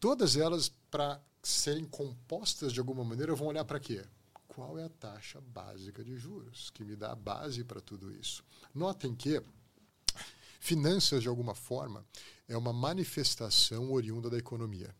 [0.00, 4.02] Todas elas, para serem compostas de alguma maneira, vão olhar para quê?
[4.54, 8.44] Qual é a taxa básica de juros, que me dá a base para tudo isso.
[8.72, 9.42] Notem que
[10.60, 12.06] finanças, de alguma forma,
[12.46, 14.94] é uma manifestação oriunda da economia.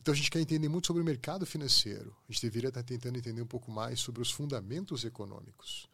[0.00, 2.16] Então a gente quer entender muito sobre o mercado financeiro.
[2.26, 5.86] A gente deveria estar tentando entender um pouco mais sobre os fundamentos econômicos.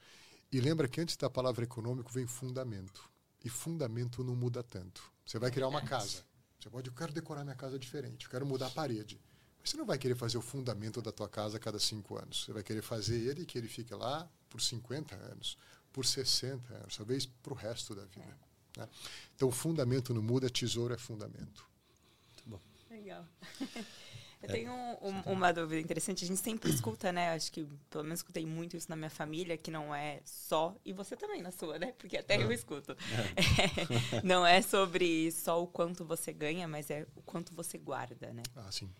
[0.53, 3.09] E lembra que antes da palavra econômico vem fundamento.
[3.45, 5.03] E fundamento não muda tanto.
[5.27, 6.25] Você vai criar uma casa.
[6.61, 9.21] Você pode, eu quero decorar minha casa diferente, eu quero mudar a parede.
[9.65, 12.45] Você não vai querer fazer o fundamento da tua casa a cada cinco anos.
[12.45, 15.57] Você vai querer fazer ele que ele fique lá por 50 anos,
[15.93, 18.39] por 60 anos, talvez para o resto da vida.
[18.77, 18.81] É.
[18.81, 18.89] Né?
[19.35, 21.69] Então, o fundamento não muda, tesouro é fundamento.
[22.27, 22.61] Muito bom.
[22.91, 23.27] Legal.
[24.43, 24.53] Eu é.
[24.53, 26.25] tenho um, uma dúvida interessante.
[26.25, 27.35] A gente sempre escuta, né?
[27.35, 30.75] Acho que pelo menos escutei muito isso na minha família, que não é só.
[30.83, 31.93] E você também na sua, né?
[31.99, 32.93] Porque até eu escuto.
[32.93, 33.41] É.
[33.61, 38.33] É, não é sobre só o quanto você ganha, mas é o quanto você guarda,
[38.33, 38.43] né?
[38.57, 38.91] Ah, sim.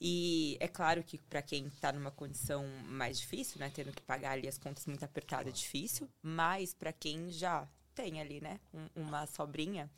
[0.00, 4.32] E é claro que para quem está numa condição mais difícil, né, tendo que pagar
[4.32, 9.02] ali as contas muito apertadas, é difícil, mas para quem já tem ali, né, um,
[9.02, 9.90] uma sobrinha,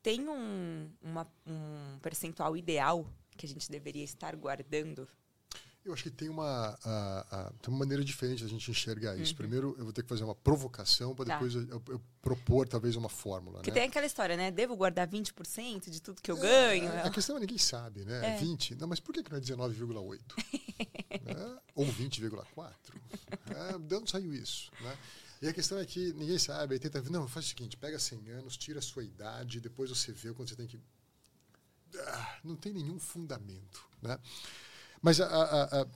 [0.00, 3.04] tem um, uma, um percentual ideal
[3.36, 5.08] que a gente deveria estar guardando
[5.86, 9.32] eu acho que tem uma, a, a, tem uma maneira diferente da gente enxergar isso.
[9.32, 9.36] Uhum.
[9.36, 11.34] Primeiro, eu vou ter que fazer uma provocação para tá.
[11.34, 13.62] depois eu, eu, eu, propor talvez uma fórmula.
[13.62, 13.74] Que né?
[13.74, 14.50] tem aquela história, né?
[14.50, 17.06] Devo guardar 20% de tudo que eu é, ganho?
[17.06, 18.34] A questão é ninguém sabe, né?
[18.34, 18.38] É.
[18.38, 18.74] 20.
[18.74, 20.20] Não, mas por que não é 19,8?
[21.22, 21.58] né?
[21.74, 22.72] Ou 20,4?
[23.50, 24.70] É, de onde saiu isso?
[24.80, 24.98] Né?
[25.42, 26.78] E a questão é que ninguém sabe.
[26.78, 27.00] Tenta.
[27.02, 30.48] Não, faz o seguinte: pega 100 anos, tira a sua idade, depois você vê quando
[30.48, 30.80] você tem que.
[31.98, 33.86] Ah, não tem nenhum fundamento.
[34.02, 34.18] Né?
[35.02, 35.18] Mas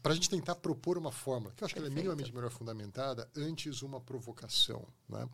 [0.02, 2.50] para a gente tentar propor uma fórmula, que eu acho que ela é minimamente melhor
[2.50, 4.86] fundamentada, antes uma provocação.
[5.08, 5.28] Né?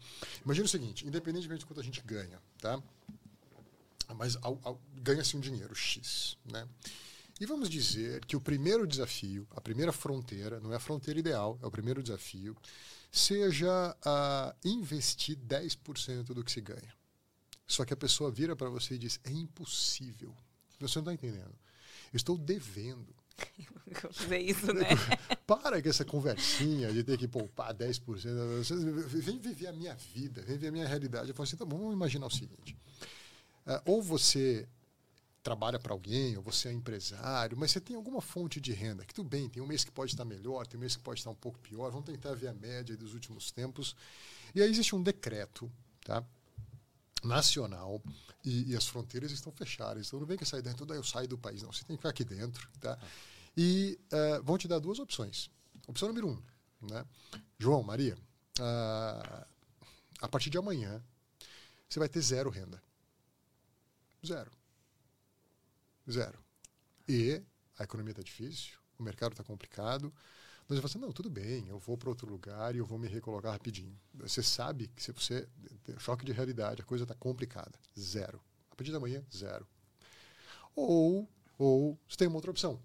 [0.45, 2.81] Imagina o seguinte, independentemente de quanto a gente ganha, tá?
[4.14, 4.37] mas
[4.95, 6.37] ganha-se um dinheiro X.
[6.51, 6.67] Né?
[7.41, 11.59] E vamos dizer que o primeiro desafio, a primeira fronteira, não é a fronteira ideal,
[11.62, 12.57] é o primeiro desafio,
[13.12, 16.95] seja uh, investir 10% do que se ganha.
[17.67, 20.35] Só que a pessoa vira para você e diz: é impossível.
[20.79, 21.55] Você não está entendendo.
[22.12, 23.14] Eu estou devendo
[24.13, 24.87] fazer isso, né?
[25.46, 29.04] Para com essa conversinha de ter que poupar 10%.
[29.07, 31.29] Vem viver a minha vida, vem viver a minha realidade.
[31.29, 32.76] Eu falo assim, tá bom, vamos imaginar o seguinte.
[33.67, 34.68] Uh, ou você
[35.42, 39.14] trabalha para alguém, ou você é empresário, mas você tem alguma fonte de renda, que
[39.14, 41.30] tudo bem, tem um mês que pode estar melhor, tem um mês que pode estar
[41.30, 43.95] um pouco pior, vamos tentar ver a média dos últimos tempos.
[44.53, 45.71] E aí existe um decreto,
[46.04, 46.25] tá?
[47.25, 48.03] Nacional
[48.45, 50.07] e, e, as fronteiras estão fechadas.
[50.07, 51.63] Então não vem que sair dentro, daí eu saio do país.
[51.63, 52.68] Não, você tem que ficar aqui dentro.
[52.80, 52.99] Tá?
[53.57, 55.51] E uh, vão te dar duas opções.
[55.87, 56.43] Opção número um,
[56.88, 57.05] né?
[57.59, 58.17] João, Maria,
[58.59, 59.47] uh,
[60.21, 61.03] a partir de amanhã
[61.88, 62.83] você vai ter zero renda.
[64.25, 64.51] Zero.
[66.11, 66.38] Zero.
[67.09, 67.43] E
[67.79, 70.13] a economia está difícil, o mercado está complicado,
[70.68, 72.99] mas você fala assim, não, tudo bem, eu vou para outro lugar e eu vou
[72.99, 73.97] me recolocar rapidinho.
[74.14, 75.49] Você sabe que se você...
[75.99, 77.79] Choque de realidade, a coisa está complicada.
[77.99, 78.41] Zero.
[78.71, 79.67] A partir de amanhã, zero.
[80.75, 82.83] Ou, ou você tem uma outra opção.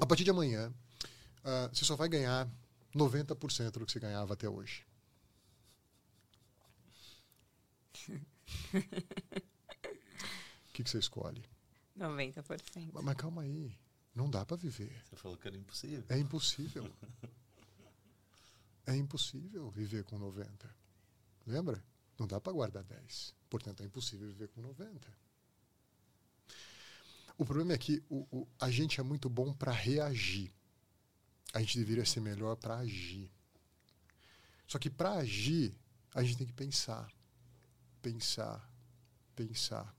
[0.00, 0.72] A partir de amanhã,
[1.44, 2.48] uh, você só vai ganhar
[2.94, 4.84] 90% do que você ganhava até hoje.
[10.70, 11.44] O que, que você escolhe?
[11.98, 12.90] 90%.
[12.92, 13.76] Mas, mas calma aí.
[14.14, 15.02] Não dá para viver.
[15.04, 16.04] Você falou que era impossível.
[16.08, 16.92] É impossível.
[18.86, 20.74] é impossível viver com 90.
[21.46, 21.82] Lembra?
[22.18, 23.34] Não dá para guardar 10.
[23.48, 25.12] Portanto, é impossível viver com 90.
[27.38, 30.52] O problema é que o, o, a gente é muito bom para reagir.
[31.54, 33.30] A gente deveria ser melhor para agir.
[34.66, 35.74] Só que para agir,
[36.14, 37.10] a gente tem que pensar.
[38.02, 38.70] Pensar.
[39.34, 39.94] Pensar.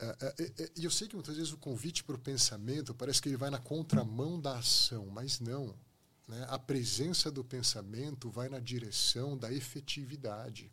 [0.00, 3.20] É, é, é, e eu sei que muitas vezes o convite para o pensamento parece
[3.20, 5.76] que ele vai na contramão da ação, mas não.
[6.26, 6.46] Né?
[6.48, 10.72] A presença do pensamento vai na direção da efetividade.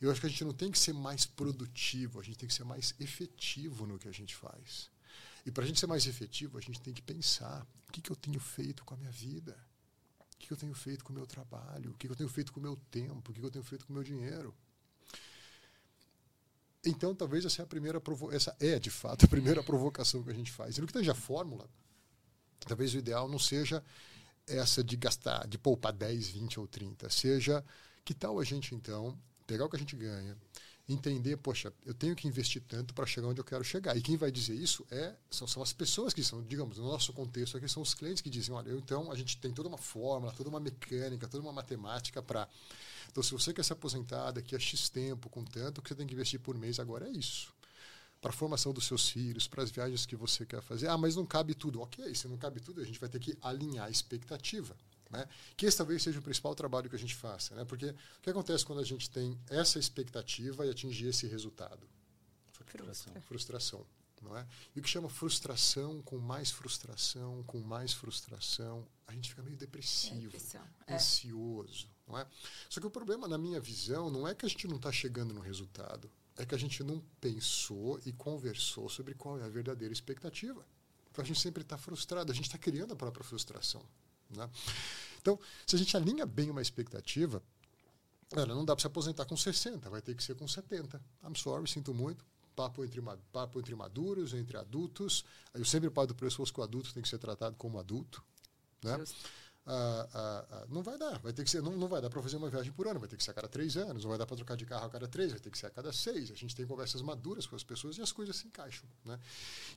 [0.00, 2.54] Eu acho que a gente não tem que ser mais produtivo, a gente tem que
[2.54, 4.88] ser mais efetivo no que a gente faz.
[5.44, 8.12] E para a gente ser mais efetivo, a gente tem que pensar: o que, que
[8.12, 9.58] eu tenho feito com a minha vida?
[10.20, 11.90] O que, que eu tenho feito com o meu trabalho?
[11.90, 13.30] O que, que eu tenho feito com o meu tempo?
[13.30, 14.54] O que, que eu tenho feito com o meu dinheiro?
[16.84, 18.02] Então, talvez essa é a primeira
[18.32, 20.76] essa é de fato a primeira provocação que a gente faz.
[20.76, 21.68] E no que tange a fórmula,
[22.60, 23.82] talvez o ideal não seja
[24.46, 27.64] essa de gastar, de poupar 10, 20 ou 30, seja
[28.04, 30.36] que tal a gente então pegar o que a gente ganha,
[30.88, 33.96] entender, poxa, eu tenho que investir tanto para chegar onde eu quero chegar.
[33.96, 37.12] E quem vai dizer isso é são, são as pessoas que são, digamos, no nosso
[37.12, 39.78] contexto aqui são os clientes que dizem, olha, eu, então a gente tem toda uma
[39.78, 42.46] fórmula, toda uma mecânica, toda uma matemática para
[43.14, 45.94] então, se você quer se aposentar daqui a X tempo, com tanto, o que você
[45.94, 47.54] tem que investir por mês agora é isso.
[48.20, 50.88] Para a formação dos seus filhos, para as viagens que você quer fazer.
[50.88, 51.80] Ah, mas não cabe tudo.
[51.80, 54.76] Ok, se não cabe tudo, a gente vai ter que alinhar a expectativa.
[55.08, 55.28] Né?
[55.56, 57.54] Que esse talvez seja o principal trabalho que a gente faça.
[57.54, 57.64] Né?
[57.64, 61.88] Porque o que acontece quando a gente tem essa expectativa e atingir esse resultado?
[62.50, 63.14] Frustração.
[63.20, 63.86] Frustração.
[64.22, 64.44] Não é?
[64.74, 69.56] E o que chama frustração, com mais frustração, com mais frustração, a gente fica meio
[69.56, 70.36] depressivo,
[70.88, 71.93] é, ansioso.
[72.06, 72.26] Não é?
[72.68, 75.32] Só que o problema, na minha visão, não é que a gente não está chegando
[75.32, 79.92] no resultado, é que a gente não pensou e conversou sobre qual é a verdadeira
[79.92, 80.64] expectativa.
[81.10, 83.82] Então a gente sempre está frustrado, a gente está criando a própria frustração.
[84.30, 84.50] Né?
[85.20, 87.42] Então, se a gente alinha bem uma expectativa,
[88.32, 91.00] ela não dá para se aposentar com 60, vai ter que ser com 70.
[91.22, 92.24] I'm sorry, sinto muito.
[92.56, 93.00] Papo entre,
[93.32, 95.24] papo entre maduros, entre adultos.
[95.52, 98.22] Eu sempre pago o pessoas que o adulto tem que ser tratado como adulto.
[98.82, 99.02] Né?
[99.66, 100.08] Ah,
[100.50, 101.18] ah, não vai dar.
[101.20, 103.08] Vai ter que ser, não, não vai dar para fazer uma viagem por ano, vai
[103.08, 104.90] ter que ser a cada três anos, não vai dar para trocar de carro a
[104.90, 106.30] cada três, vai ter que ser a cada seis.
[106.30, 108.88] A gente tem conversas maduras com as pessoas e as coisas se encaixam.
[109.04, 109.18] Né?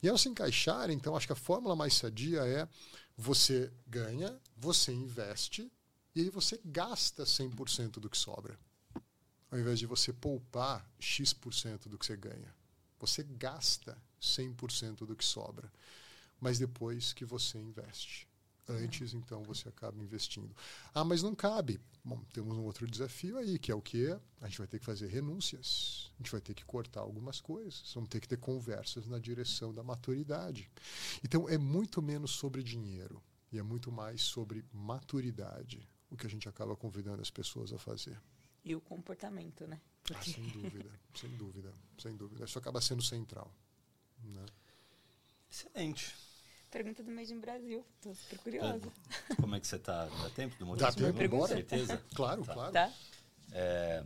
[0.04, 2.68] E ao se encaixar, então, acho que a fórmula mais sadia é
[3.16, 5.72] você ganha, você investe
[6.14, 8.60] e aí você gasta 100% do que sobra.
[9.50, 12.54] Ao invés de você poupar X% do que você ganha.
[13.00, 15.72] Você gasta 100% do que sobra,
[16.40, 18.27] mas depois que você investe.
[18.70, 20.54] Antes, então, você acaba investindo.
[20.94, 21.80] Ah, mas não cabe.
[22.04, 24.08] Bom, temos um outro desafio aí, que é o que?
[24.42, 26.12] A gente vai ter que fazer renúncias.
[26.16, 27.92] A gente vai ter que cortar algumas coisas.
[27.94, 30.70] Vamos ter que ter conversas na direção da maturidade.
[31.24, 36.30] Então, é muito menos sobre dinheiro e é muito mais sobre maturidade o que a
[36.30, 38.20] gente acaba convidando as pessoas a fazer.
[38.64, 39.80] E o comportamento, né?
[40.04, 40.32] Porque...
[40.32, 42.46] Ah, sem dúvida, sem dúvida, sem dúvida.
[42.46, 43.54] Isso acaba sendo central.
[44.24, 44.46] Né?
[45.50, 46.14] Excelente.
[46.70, 47.86] Pergunta do Made in Brasil.
[47.96, 48.92] Estou super curiosa.
[49.40, 50.06] Como é que você está?
[50.06, 51.98] Dá tempo do Dá tempo, Com certeza?
[52.14, 52.54] claro, tá.
[52.54, 52.74] claro.
[52.74, 52.92] Tá.
[53.52, 54.04] É...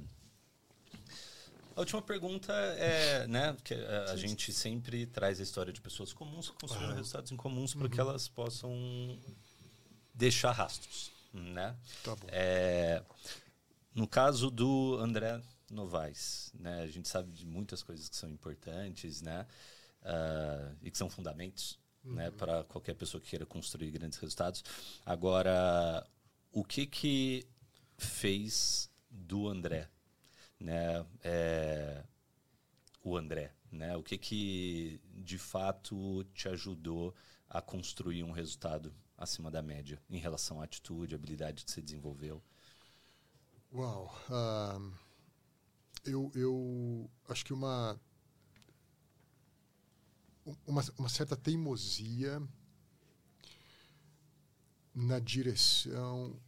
[1.76, 6.12] A última pergunta é, né, que a, a gente sempre traz a história de pessoas
[6.12, 6.94] comuns ah.
[6.94, 7.90] resultados incomuns para uhum.
[7.90, 9.18] que elas possam
[10.14, 11.76] deixar rastros, né?
[12.04, 12.28] Tá bom.
[12.30, 13.02] É,
[13.96, 19.22] no caso do André Novaes, né, a gente sabe de muitas coisas que são importantes,
[19.22, 19.48] né,
[20.04, 22.14] uh, e que são fundamentos uhum.
[22.14, 24.64] né, para qualquer pessoa que queira construir grandes resultados.
[25.06, 26.06] Agora,
[26.52, 27.48] o que que
[27.98, 29.90] fez do André,
[30.60, 32.04] né, é,
[33.04, 37.16] o André, né, o que que de fato te ajudou
[37.50, 42.42] a construir um resultado acima da média em relação à atitude, habilidade que você desenvolveu?
[43.74, 44.94] Uau, uh,
[46.04, 48.00] eu, eu acho que uma
[50.66, 52.42] uma, uma certa teimosia
[54.94, 56.40] na direção,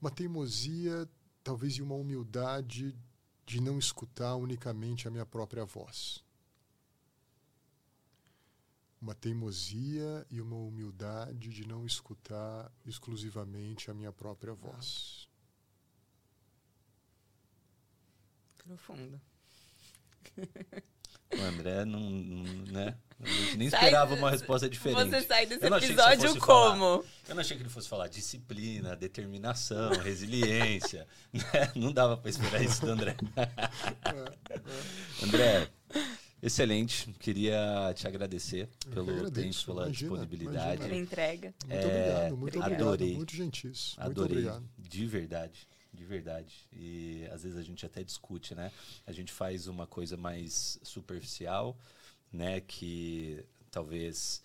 [0.00, 1.08] uma teimosia,
[1.42, 2.94] talvez, e uma humildade
[3.46, 6.22] de não escutar unicamente a minha própria voz.
[9.00, 15.28] Uma teimosia e uma humildade de não escutar exclusivamente a minha própria voz.
[18.58, 19.20] Profundo.
[21.32, 22.96] O André não, não né?
[23.22, 25.08] A gente nem Sai esperava uma resposta diferente.
[25.10, 27.04] Você sai desse Eu não achei que você episódio fosse falar- como?
[27.28, 31.06] Eu não achei que ele fosse falar disciplina, determinação, resiliência.
[31.32, 31.42] né?
[31.74, 33.16] Não dava para esperar isso do André.
[35.22, 35.68] André,
[36.42, 37.10] excelente.
[37.18, 39.32] Queria te agradecer Eu pelo agradeço.
[39.58, 40.82] tempo, pela Imagina, disponibilidade.
[40.82, 41.54] Pela entrega.
[41.64, 42.64] Muito É, obrigado, muito obrigado.
[42.66, 42.82] obrigado.
[42.88, 43.16] Adorei.
[43.16, 43.94] Muito gentis.
[43.98, 44.64] Muito Adorei, obrigado.
[44.78, 46.66] de verdade, de verdade.
[46.72, 48.72] E às vezes a gente até discute, né?
[49.06, 51.78] A gente faz uma coisa mais superficial,
[52.32, 52.60] né?
[52.60, 54.42] Que talvez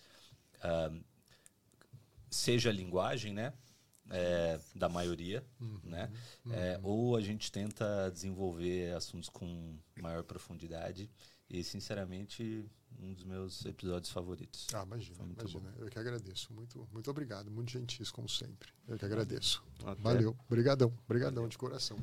[0.62, 0.92] ah,
[2.30, 3.52] seja a linguagem, né?
[4.10, 5.44] é, da maioria,
[5.84, 6.10] né?
[6.50, 11.08] É, ou a gente tenta desenvolver assuntos com maior profundidade.
[11.48, 12.64] E, sinceramente,
[12.98, 14.66] um dos meus episódios favoritos.
[14.74, 15.74] Ah, imagina, Foi muito imagina.
[15.78, 16.52] Eu que agradeço.
[16.52, 17.50] Muito, muito obrigado.
[17.50, 18.70] Muito gentis, como sempre.
[18.88, 19.62] Eu que agradeço.
[19.84, 20.00] Até.
[20.02, 20.36] Valeu.
[20.46, 20.92] Obrigadão.
[21.04, 21.98] Obrigadão de coração.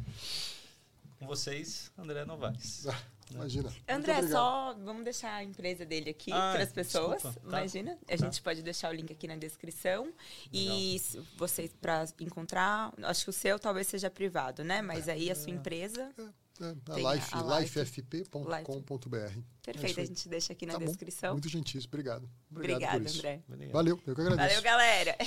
[1.20, 2.86] Com vocês, André Novaes.
[2.88, 3.02] Ah,
[3.32, 3.74] Imagina.
[3.90, 7.22] André, só vamos deixar a empresa dele aqui Ah, para as pessoas.
[7.24, 7.58] desculpa, tá.
[7.58, 7.98] Imagina.
[8.08, 10.14] A gente pode deixar o link aqui na descrição.
[10.54, 14.82] E se vocês, para encontrar, acho que o seu talvez seja privado, né?
[14.82, 16.10] Mas aí a sua empresa.
[16.18, 16.24] É,
[16.64, 17.80] A a- life, a life.
[17.80, 19.18] lifefp.com.br.
[19.18, 20.86] É Perfeito, isso a gente deixa aqui na Tá bom.
[20.86, 21.34] descrição.
[21.34, 21.86] Muito gentis.
[21.86, 22.30] Obrigado.
[22.52, 23.20] Obrigado isso.
[23.20, 23.42] André.
[23.48, 23.70] Valeu.
[23.72, 24.02] Valeu.
[24.06, 24.48] Eu que agradeço.
[24.48, 25.18] Valeu, galera.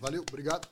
[0.00, 0.22] Valeu.
[0.28, 0.68] Obrigado.